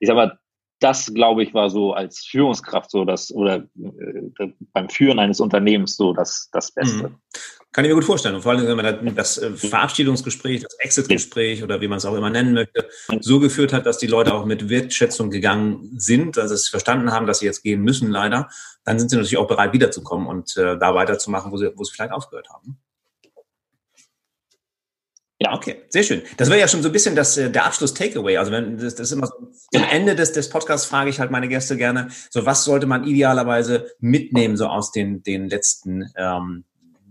Ich 0.00 0.08
sag 0.08 0.16
mal, 0.16 0.38
das, 0.80 1.12
glaube 1.14 1.42
ich, 1.42 1.54
war 1.54 1.70
so 1.70 1.92
als 1.94 2.20
Führungskraft 2.20 2.90
so 2.90 3.04
das 3.04 3.32
oder 3.32 3.64
äh, 3.76 4.48
beim 4.72 4.88
Führen 4.88 5.18
eines 5.18 5.40
Unternehmens 5.40 5.96
so 5.96 6.12
das, 6.12 6.48
das 6.52 6.72
Beste. 6.72 7.14
Kann 7.74 7.84
ich 7.84 7.88
mir 7.88 7.96
gut 7.96 8.04
vorstellen. 8.04 8.36
Und 8.36 8.42
vor 8.42 8.52
allem, 8.52 8.68
wenn 8.68 8.76
man 8.76 9.16
das 9.16 9.36
äh, 9.36 9.50
Verabschiedungsgespräch, 9.50 10.62
das 10.62 10.74
Exit-Gespräch 10.78 11.64
oder 11.64 11.80
wie 11.80 11.88
man 11.88 11.98
es 11.98 12.04
auch 12.04 12.14
immer 12.14 12.30
nennen 12.30 12.54
möchte, 12.54 12.88
so 13.18 13.40
geführt 13.40 13.72
hat, 13.72 13.84
dass 13.84 13.98
die 13.98 14.06
Leute 14.06 14.32
auch 14.32 14.44
mit 14.44 14.68
Wertschätzung 14.68 15.28
gegangen 15.28 15.90
sind, 15.96 16.36
dass 16.36 16.50
sie 16.50 16.70
verstanden 16.70 17.10
haben, 17.10 17.26
dass 17.26 17.40
sie 17.40 17.46
jetzt 17.46 17.64
gehen 17.64 17.82
müssen, 17.82 18.12
leider, 18.12 18.48
dann 18.84 19.00
sind 19.00 19.08
sie 19.08 19.16
natürlich 19.16 19.38
auch 19.38 19.48
bereit, 19.48 19.72
wiederzukommen 19.72 20.28
und 20.28 20.56
äh, 20.56 20.78
da 20.78 20.94
weiterzumachen, 20.94 21.50
wo 21.50 21.56
sie, 21.56 21.72
wo 21.74 21.82
sie 21.82 21.92
vielleicht 21.92 22.12
aufgehört 22.12 22.48
haben. 22.48 22.78
Ja, 25.40 25.52
okay, 25.52 25.82
sehr 25.88 26.04
schön. 26.04 26.22
Das 26.36 26.50
wäre 26.50 26.60
ja 26.60 26.68
schon 26.68 26.80
so 26.80 26.90
ein 26.90 26.92
bisschen 26.92 27.16
das, 27.16 27.36
äh, 27.36 27.50
der 27.50 27.66
Abschluss-Takeaway. 27.66 28.36
Also 28.36 28.52
wenn 28.52 28.78
das, 28.78 28.94
das 28.94 29.08
ist 29.08 29.16
immer 29.16 29.26
so, 29.26 29.34
am 29.74 29.84
Ende 29.90 30.14
des, 30.14 30.30
des 30.30 30.48
Podcasts 30.48 30.86
frage 30.86 31.10
ich 31.10 31.18
halt 31.18 31.32
meine 31.32 31.48
Gäste 31.48 31.76
gerne, 31.76 32.06
so 32.30 32.46
was 32.46 32.62
sollte 32.62 32.86
man 32.86 33.02
idealerweise 33.02 33.90
mitnehmen, 33.98 34.56
so 34.56 34.66
aus 34.66 34.92
den, 34.92 35.24
den 35.24 35.48
letzten 35.48 36.12
ähm, 36.16 36.64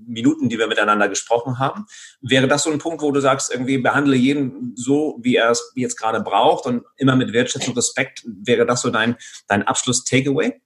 Minuten, 0.08 0.50
die 0.50 0.58
wir 0.58 0.68
miteinander 0.68 1.08
gesprochen 1.10 1.60
haben. 1.60 1.86
Wäre 2.22 2.48
das 2.48 2.64
so 2.64 2.72
ein 2.72 2.80
Punkt, 2.80 3.02
wo 3.02 3.12
du 3.12 3.20
sagst, 3.20 3.52
irgendwie 3.52 3.78
behandle 3.78 4.16
jeden 4.16 4.74
so, 4.76 5.20
wie 5.22 5.36
er 5.36 5.52
es 5.52 5.72
jetzt 5.76 5.98
gerade 5.98 6.22
braucht 6.22 6.66
und 6.66 6.84
immer 6.98 7.16
mit 7.16 7.34
Wertschätzung, 7.34 7.74
Respekt, 7.76 8.24
wäre 8.26 8.66
das 8.66 8.82
so 8.82 8.90
dein, 8.90 9.18
dein 9.48 9.64
Abschluss-Takeaway? 9.64 10.63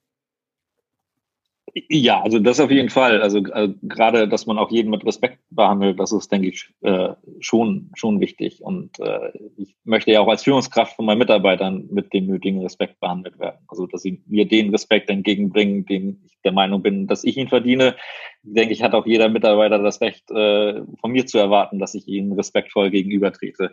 Ja, 1.74 2.22
also 2.22 2.38
das 2.38 2.60
auf 2.60 2.70
jeden 2.70 2.88
Fall. 2.88 3.22
Also 3.22 3.38
äh, 3.38 3.72
gerade, 3.82 4.28
dass 4.28 4.46
man 4.46 4.58
auch 4.58 4.70
jeden 4.70 4.90
mit 4.90 5.04
Respekt 5.04 5.38
behandelt, 5.50 5.98
das 5.98 6.12
ist, 6.12 6.30
denke 6.30 6.48
ich, 6.48 6.70
äh, 6.82 7.10
schon, 7.40 7.90
schon 7.94 8.20
wichtig. 8.20 8.62
Und 8.62 8.98
äh, 9.00 9.32
ich 9.56 9.74
möchte 9.84 10.12
ja 10.12 10.20
auch 10.20 10.28
als 10.28 10.44
Führungskraft 10.44 10.96
von 10.96 11.04
meinen 11.04 11.18
Mitarbeitern 11.18 11.88
mit 11.90 12.12
dem 12.12 12.26
nötigen 12.26 12.62
Respekt 12.62 13.00
behandelt 13.00 13.38
werden. 13.38 13.58
Also 13.68 13.86
dass 13.86 14.02
sie 14.02 14.22
mir 14.26 14.46
den 14.46 14.70
Respekt 14.70 15.10
entgegenbringen, 15.10 15.84
den 15.86 16.22
ich 16.24 16.38
der 16.44 16.52
Meinung 16.52 16.82
bin, 16.82 17.06
dass 17.06 17.24
ich 17.24 17.36
ihn 17.36 17.48
verdiene. 17.48 17.96
Denke 18.42 18.72
ich, 18.72 18.82
hat 18.82 18.94
auch 18.94 19.06
jeder 19.06 19.28
Mitarbeiter 19.28 19.78
das 19.78 20.00
Recht, 20.00 20.30
äh, 20.30 20.82
von 21.00 21.12
mir 21.12 21.26
zu 21.26 21.38
erwarten, 21.38 21.78
dass 21.78 21.94
ich 21.94 22.06
ihnen 22.08 22.32
respektvoll 22.32 22.90
gegenübertrete. 22.90 23.72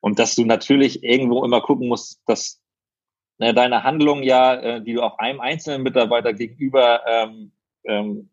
Und 0.00 0.18
dass 0.18 0.34
du 0.34 0.44
natürlich 0.44 1.02
irgendwo 1.02 1.44
immer 1.44 1.60
gucken 1.60 1.88
musst, 1.88 2.22
dass 2.26 2.60
ne, 3.38 3.54
deine 3.54 3.84
Handlung 3.84 4.22
ja, 4.22 4.54
äh, 4.54 4.82
die 4.82 4.94
du 4.94 5.02
auch 5.02 5.18
einem 5.18 5.40
einzelnen 5.40 5.82
Mitarbeiter 5.82 6.32
gegenüber 6.32 7.00
ähm, 7.06 7.52
ähm, 7.84 8.30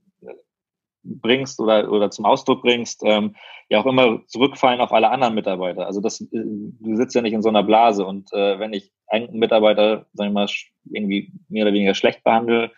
bringst 1.06 1.60
oder, 1.60 1.92
oder 1.92 2.10
zum 2.10 2.26
Ausdruck 2.26 2.62
bringst, 2.64 3.02
ähm, 3.06 3.36
ja 3.70 3.80
auch 3.80 3.86
immer 3.86 4.26
zurückfallen 4.28 4.82
auf 4.82 4.92
alle 4.92 5.10
anderen 5.10 5.36
Mitarbeiter. 5.36 5.86
Also 5.86 6.02
das, 6.02 6.22
äh, 6.22 6.28
du 6.32 6.96
sitzt 6.96 7.16
ja 7.16 7.22
nicht 7.22 7.34
in 7.34 7.42
so 7.42 7.50
einer 7.50 7.64
Blase 7.64 8.06
und 8.06 8.32
äh, 8.34 8.60
wenn 8.60 8.74
ich 8.74 8.92
einen 9.08 9.38
Mitarbeiter, 9.38 10.08
sagen 10.14 10.34
wir 10.34 10.42
mal, 10.42 10.50
irgendwie 10.92 11.32
mehr 11.48 11.64
oder 11.66 11.74
weniger 11.74 11.94
schlecht 11.94 12.24
behandle 12.24 12.72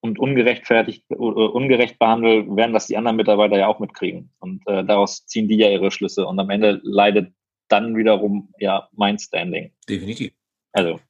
und 0.00 0.18
ungerechtfertigt 0.18 1.04
oder 1.10 1.54
ungerecht 1.54 1.98
behandle, 1.98 2.44
werden 2.56 2.72
das 2.72 2.86
die 2.86 2.96
anderen 2.96 3.16
Mitarbeiter 3.16 3.58
ja 3.58 3.68
auch 3.68 3.78
mitkriegen. 3.78 4.30
Und 4.40 4.66
äh, 4.66 4.84
daraus 4.84 5.26
ziehen 5.26 5.48
die 5.48 5.56
ja 5.56 5.70
ihre 5.70 5.90
Schlüsse 5.90 6.26
und 6.26 6.38
am 6.38 6.50
Ende 6.50 6.80
leidet 6.82 7.32
dann 7.68 7.96
wiederum 7.96 8.52
ja 8.58 8.88
mein 8.92 9.18
Standing. 9.18 9.72
Definitiv. 9.88 10.32
Also 10.72 11.00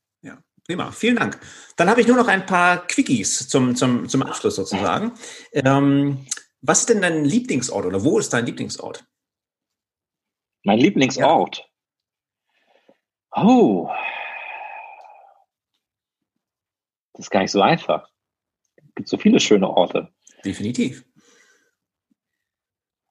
Prima, 0.67 0.93
vielen 0.93 1.17
Dank. 1.17 1.41
Dann 1.77 1.91
habe 1.91 2.01
ich 2.01 2.07
nur 2.07 2.17
noch 2.17 2.29
ein 2.29 2.47
paar 2.47 2.87
Quickies 2.87 3.49
zum, 3.49 3.75
zum, 3.75 4.09
zum 4.09 4.23
Abschluss 4.23 4.57
sozusagen. 4.57 5.13
Ähm, 5.53 6.25
was 6.61 6.81
ist 6.81 6.89
denn 6.91 7.03
dein 7.03 7.25
Lieblingsort 7.25 7.85
oder 7.85 8.05
wo 8.05 8.19
ist 8.19 8.33
dein 8.33 8.47
Lieblingsort? 8.47 9.05
Mein 10.63 10.79
Lieblingsort? 10.79 11.69
Ja. 13.35 13.45
Oh. 13.45 13.91
Das 17.15 17.27
ist 17.27 17.31
gar 17.31 17.41
nicht 17.41 17.51
so 17.51 17.61
einfach. 17.61 18.09
Es 18.77 18.95
gibt 18.95 19.09
so 19.09 19.19
viele 19.19 19.41
schöne 19.41 19.69
Orte. 19.69 20.13
Definitiv. 20.45 21.05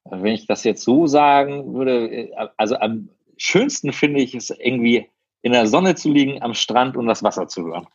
Wenn 0.06 0.34
ich 0.34 0.48
das 0.48 0.64
jetzt 0.64 0.84
so 0.84 1.08
sagen 1.08 1.74
würde, 1.74 2.32
also 2.58 2.78
am 2.78 3.10
schönsten 3.38 3.92
finde 3.92 4.22
ich 4.22 4.36
es 4.36 4.50
irgendwie 4.50 5.10
in 5.42 5.52
der 5.54 5.68
Sonne 5.68 5.96
zu 5.96 6.10
liegen, 6.12 6.42
am 6.42 6.54
Strand 6.54 6.98
und 6.98 7.08
das 7.08 7.24
Wasser 7.24 7.48
zu 7.48 7.66
hören. 7.66 7.88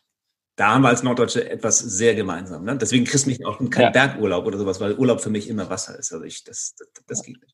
Da 0.57 0.73
haben 0.73 0.81
wir 0.81 0.89
als 0.89 1.03
Norddeutsche 1.03 1.47
etwas 1.47 1.77
sehr 1.77 2.15
gemeinsam. 2.15 2.63
Ne? 2.63 2.75
Deswegen 2.75 3.05
kriegst 3.05 3.27
du 3.27 3.29
mich 3.29 3.45
auch 3.45 3.59
kein 3.69 3.83
ja. 3.83 3.89
Bergurlaub 3.91 4.43
oder 4.43 4.57
sowas, 4.57 4.79
weil 4.81 4.95
Urlaub 4.95 5.21
für 5.21 5.29
mich 5.29 5.47
immer 5.47 5.69
Wasser 5.69 5.97
ist. 5.99 6.11
Also 6.11 6.25
ich, 6.25 6.43
das, 6.43 6.73
das, 6.75 6.87
das 7.05 7.23
geht 7.23 7.39
nicht. 7.39 7.53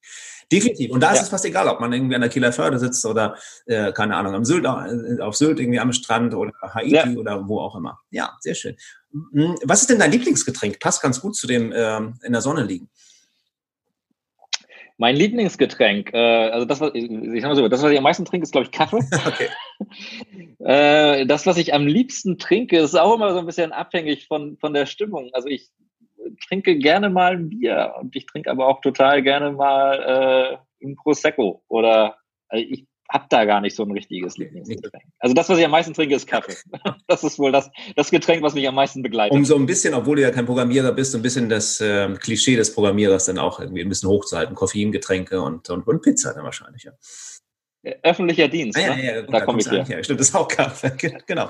Definitiv. 0.49 0.89
Und 0.89 1.01
da 1.01 1.12
ist 1.12 1.17
ja. 1.17 1.23
es 1.23 1.29
fast 1.29 1.43
egal, 1.43 1.67
ob 1.67 1.82
man 1.82 1.91
irgendwie 1.91 2.15
an 2.15 2.21
der 2.21 2.29
Kieler 2.29 2.53
Förde 2.53 2.79
sitzt 2.79 3.06
oder, 3.06 3.36
äh, 3.65 3.91
keine 3.91 4.15
Ahnung, 4.15 4.36
am 4.36 4.45
Sylt, 4.45 4.63
äh, 4.63 5.21
auf 5.21 5.36
Sylt 5.36 5.60
irgendwie 5.60 5.82
am 5.82 5.91
Strand 5.91 6.34
oder 6.34 6.53
Haiti 6.62 6.93
ja. 6.93 7.06
oder 7.10 7.45
wo 7.45 7.60
auch 7.60 7.75
immer. 7.75 7.99
Ja, 8.10 8.38
sehr 8.39 8.56
schön. 8.56 8.77
Hm, 9.12 9.58
was 9.65 9.82
ist 9.82 9.89
denn 9.89 9.99
dein 9.99 10.12
Lieblingsgetränk? 10.12 10.79
Passt 10.79 11.01
ganz 11.01 11.19
gut 11.19 11.36
zu 11.36 11.45
dem 11.45 11.73
ähm, 11.75 12.13
in 12.23 12.32
der 12.32 12.41
Sonne 12.41 12.63
liegen. 12.63 12.89
Mein 14.97 15.15
Lieblingsgetränk, 15.15 16.13
äh, 16.13 16.17
also 16.17 16.65
das, 16.65 16.79
was 16.79 16.91
ich, 16.93 17.10
ich 17.10 17.41
sag 17.41 17.49
mal 17.49 17.56
so, 17.56 17.67
das, 17.67 17.82
was 17.82 17.91
ich 17.91 17.97
am 17.97 18.03
meisten 18.03 18.25
trinke, 18.25 18.43
ist, 18.43 18.51
glaube 18.51 18.65
ich, 18.65 18.71
Kaffee. 18.71 18.99
Okay. 19.27 19.49
äh, 20.60 21.25
das, 21.25 21.45
was 21.45 21.58
ich 21.58 21.73
am 21.73 21.88
liebsten 21.88 22.38
trinke, 22.38 22.77
ist 22.77 22.95
auch 22.95 23.15
immer 23.15 23.34
so 23.34 23.39
ein 23.39 23.45
bisschen 23.45 23.71
abhängig 23.71 24.27
von, 24.27 24.58
von 24.58 24.73
der 24.73 24.86
Stimmung. 24.86 25.29
Also 25.34 25.47
ich 25.47 25.71
trinke 26.47 26.77
gerne 26.77 27.10
mal 27.10 27.34
ein 27.34 27.49
Bier 27.49 27.95
und 27.99 28.15
ich 28.15 28.25
trinke 28.25 28.49
aber 28.49 28.67
auch 28.67 28.82
total 28.82 29.21
gerne 29.21 29.51
mal 29.51 30.60
äh, 30.82 30.86
ein 30.86 30.95
Prosecco 30.95 31.63
oder 31.67 32.17
also 32.47 32.63
ich 32.63 32.86
habe 33.13 33.28
da 33.30 33.45
gar 33.45 33.62
nicht 33.62 33.76
so 33.76 33.84
ein 33.84 33.91
richtiges 33.91 34.38
Lieblingsgetränk. 34.38 35.04
Also 35.19 35.36
das, 35.36 35.47
was 35.47 35.60
ich 35.60 35.65
am 35.65 35.71
meisten 35.71 35.93
trinke, 35.93 36.15
ist 36.15 36.28
Kaffee. 36.28 36.56
Das 37.08 37.23
ist 37.23 37.38
wohl 37.38 37.52
das, 37.52 37.69
das 37.95 38.10
Getränk, 38.10 38.41
was 38.41 38.56
mich 38.56 38.67
am 38.67 38.76
meisten 38.76 39.04
begleitet. 39.04 39.36
Um 39.36 39.45
so 39.45 39.56
ein 39.56 39.65
bisschen, 39.65 39.93
obwohl 39.93 40.15
du 40.15 40.23
ja 40.23 40.32
kein 40.32 40.45
Programmierer 40.45 40.91
bist, 40.91 41.12
so 41.12 41.19
ein 41.19 41.21
bisschen 41.21 41.47
das 41.47 41.80
äh, 41.80 42.12
Klischee 42.15 42.56
des 42.56 42.73
Programmierers 42.73 43.26
dann 43.26 43.38
auch 43.38 43.60
irgendwie 43.60 43.82
ein 43.82 43.89
bisschen 43.89 44.10
hochzuhalten. 44.10 44.56
Koffeingetränke 44.56 45.41
und, 45.41 45.69
und, 45.69 45.86
und 45.86 46.02
Pizza 46.02 46.34
dann 46.34 46.43
wahrscheinlich, 46.43 46.84
ja. 46.84 46.91
Öffentlicher 48.02 48.47
Dienst, 48.47 48.80
ah, 48.80 48.95
ne? 48.95 49.04
ja, 49.06 49.13
ja, 49.15 49.21
gut, 49.21 49.34
da, 49.34 49.39
da 49.39 49.45
komme 49.45 49.60
ich 49.60 49.69
her. 49.69 50.04
Stimmt, 50.04 50.19
das 50.19 50.30
ist 50.30 50.36
auch 50.36 50.47
Kaffee, 50.47 50.91
genau. 51.28 51.49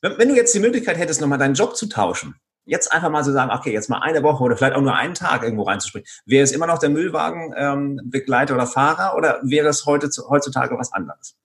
Wenn, 0.00 0.18
wenn 0.18 0.28
du 0.28 0.34
jetzt 0.34 0.54
die 0.54 0.60
Möglichkeit 0.60 0.96
hättest, 0.96 1.20
nochmal 1.20 1.38
deinen 1.38 1.54
Job 1.54 1.76
zu 1.76 1.86
tauschen, 1.88 2.34
jetzt 2.68 2.92
einfach 2.92 3.10
mal 3.10 3.22
zu 3.22 3.30
so 3.30 3.34
sagen, 3.34 3.50
okay, 3.50 3.72
jetzt 3.72 3.88
mal 3.88 4.00
eine 4.00 4.22
Woche 4.22 4.44
oder 4.44 4.56
vielleicht 4.56 4.74
auch 4.74 4.82
nur 4.82 4.94
einen 4.94 5.14
Tag 5.14 5.42
irgendwo 5.42 5.62
reinzuspringen. 5.62 6.06
Wäre 6.26 6.44
es 6.44 6.52
immer 6.52 6.66
noch 6.66 6.78
der 6.78 6.90
Müllwagenbegleiter 6.90 8.52
ähm, 8.52 8.58
oder 8.58 8.66
Fahrer 8.66 9.16
oder 9.16 9.40
wäre 9.42 9.68
es 9.68 9.86
heute, 9.86 10.10
heutzutage 10.28 10.78
was 10.78 10.92
anderes? 10.92 11.36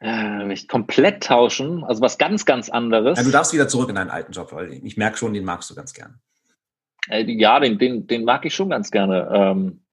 Äh, 0.00 0.44
nicht 0.44 0.68
komplett 0.68 1.24
tauschen, 1.24 1.82
also 1.82 2.02
was 2.02 2.18
ganz, 2.18 2.44
ganz 2.44 2.68
anderes. 2.68 3.18
Ja, 3.18 3.24
du 3.24 3.30
darfst 3.30 3.52
wieder 3.52 3.68
zurück 3.68 3.88
in 3.88 3.96
deinen 3.96 4.10
alten 4.10 4.32
Job, 4.32 4.52
weil 4.52 4.72
ich 4.72 4.96
merke 4.96 5.16
schon, 5.16 5.34
den 5.34 5.44
magst 5.44 5.68
du 5.70 5.74
ganz 5.74 5.92
gern. 5.92 6.20
Äh, 7.08 7.24
ja, 7.24 7.58
den, 7.58 7.78
den, 7.78 8.06
den 8.06 8.24
mag 8.24 8.44
ich 8.44 8.54
schon 8.54 8.70
ganz 8.70 8.90
gerne. 8.90 9.28
Ähm, 9.32 9.84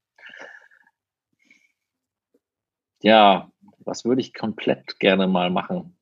ja, 3.02 3.50
was 3.80 4.06
würde 4.06 4.22
ich 4.22 4.34
komplett 4.34 5.00
gerne 5.00 5.28
mal 5.28 5.50
machen? 5.50 5.98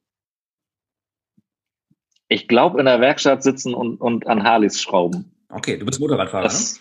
Ich 2.30 2.48
glaube, 2.48 2.80
in 2.80 2.86
der 2.86 3.02
Werkstatt 3.02 3.44
sitzen 3.44 3.74
und, 3.74 4.00
und 4.00 4.28
an 4.28 4.44
Harleys 4.44 4.82
schrauben. 4.82 5.36
Okay, 5.50 5.78
du 5.78 5.86
bist 5.86 6.00
Motorradfahrer, 6.00 6.44
das, 6.44 6.80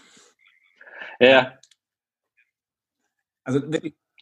ne? 1.18 1.28
Ja. 1.28 1.58
Also 3.44 3.60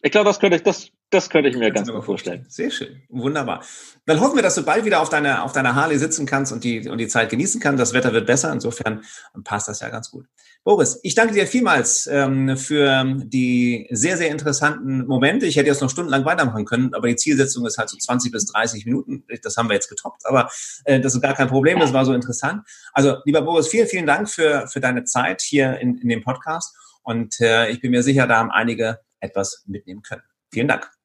ich 0.01 0.11
glaube, 0.11 0.25
das 0.25 0.39
könnte 0.39 0.55
ich, 0.55 0.63
das, 0.63 0.89
das 1.09 1.29
könnte 1.29 1.49
ich 1.49 1.55
mir 1.55 1.71
ganz 1.71 1.89
gut 1.89 2.03
vorstellen. 2.03 2.45
Sehr 2.49 2.69
schön. 2.69 3.01
Wunderbar. 3.07 3.63
Dann 4.05 4.19
hoffen 4.19 4.35
wir, 4.35 4.43
dass 4.43 4.55
du 4.55 4.63
bald 4.63 4.83
wieder 4.83 5.01
auf 5.01 5.09
deiner, 5.09 5.43
auf 5.43 5.53
deiner 5.53 5.73
Harley 5.73 5.97
sitzen 5.97 6.25
kannst 6.25 6.51
und 6.51 6.65
die, 6.65 6.89
und 6.89 6.97
die 6.97 7.07
Zeit 7.07 7.29
genießen 7.29 7.61
kannst. 7.61 7.79
Das 7.79 7.93
Wetter 7.93 8.11
wird 8.11 8.25
besser. 8.25 8.51
Insofern 8.51 9.03
passt 9.45 9.69
das 9.69 9.79
ja 9.79 9.89
ganz 9.89 10.11
gut. 10.11 10.25
Boris, 10.65 10.99
ich 11.03 11.15
danke 11.15 11.33
dir 11.33 11.47
vielmals 11.47 12.07
ähm, 12.07 12.57
für 12.57 13.05
die 13.23 13.87
sehr, 13.89 14.17
sehr 14.17 14.29
interessanten 14.29 15.07
Momente. 15.07 15.45
Ich 15.45 15.55
hätte 15.55 15.67
jetzt 15.67 15.81
noch 15.81 15.89
stundenlang 15.89 16.25
weitermachen 16.25 16.65
können, 16.65 16.93
aber 16.93 17.07
die 17.07 17.15
Zielsetzung 17.15 17.65
ist 17.65 17.77
halt 17.77 17.89
so 17.89 17.97
20 17.97 18.33
bis 18.33 18.45
30 18.47 18.85
Minuten. 18.85 19.23
Das 19.43 19.55
haben 19.55 19.69
wir 19.69 19.75
jetzt 19.75 19.87
getoppt, 19.87 20.25
aber 20.25 20.49
äh, 20.83 20.99
das 20.99 21.15
ist 21.15 21.21
gar 21.21 21.35
kein 21.35 21.47
Problem. 21.47 21.79
Das 21.79 21.93
war 21.93 22.03
so 22.03 22.13
interessant. 22.13 22.63
Also, 22.91 23.19
lieber 23.23 23.41
Boris, 23.43 23.69
vielen, 23.69 23.87
vielen 23.87 24.07
Dank 24.07 24.29
für, 24.29 24.67
für 24.67 24.81
deine 24.81 25.05
Zeit 25.05 25.41
hier 25.41 25.79
in, 25.79 25.97
in 25.99 26.09
dem 26.09 26.21
Podcast. 26.21 26.75
Und 27.01 27.39
äh, 27.39 27.69
ich 27.69 27.79
bin 27.79 27.91
mir 27.91 28.03
sicher, 28.03 28.27
da 28.27 28.35
haben 28.35 28.51
einige 28.51 28.99
etwas 29.21 29.63
mitnehmen 29.67 30.01
können. 30.01 30.23
Vielen 30.51 30.67
Dank. 30.67 30.96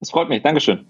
Es 0.00 0.10
freut 0.10 0.28
mich. 0.28 0.42
Dankeschön. 0.42 0.86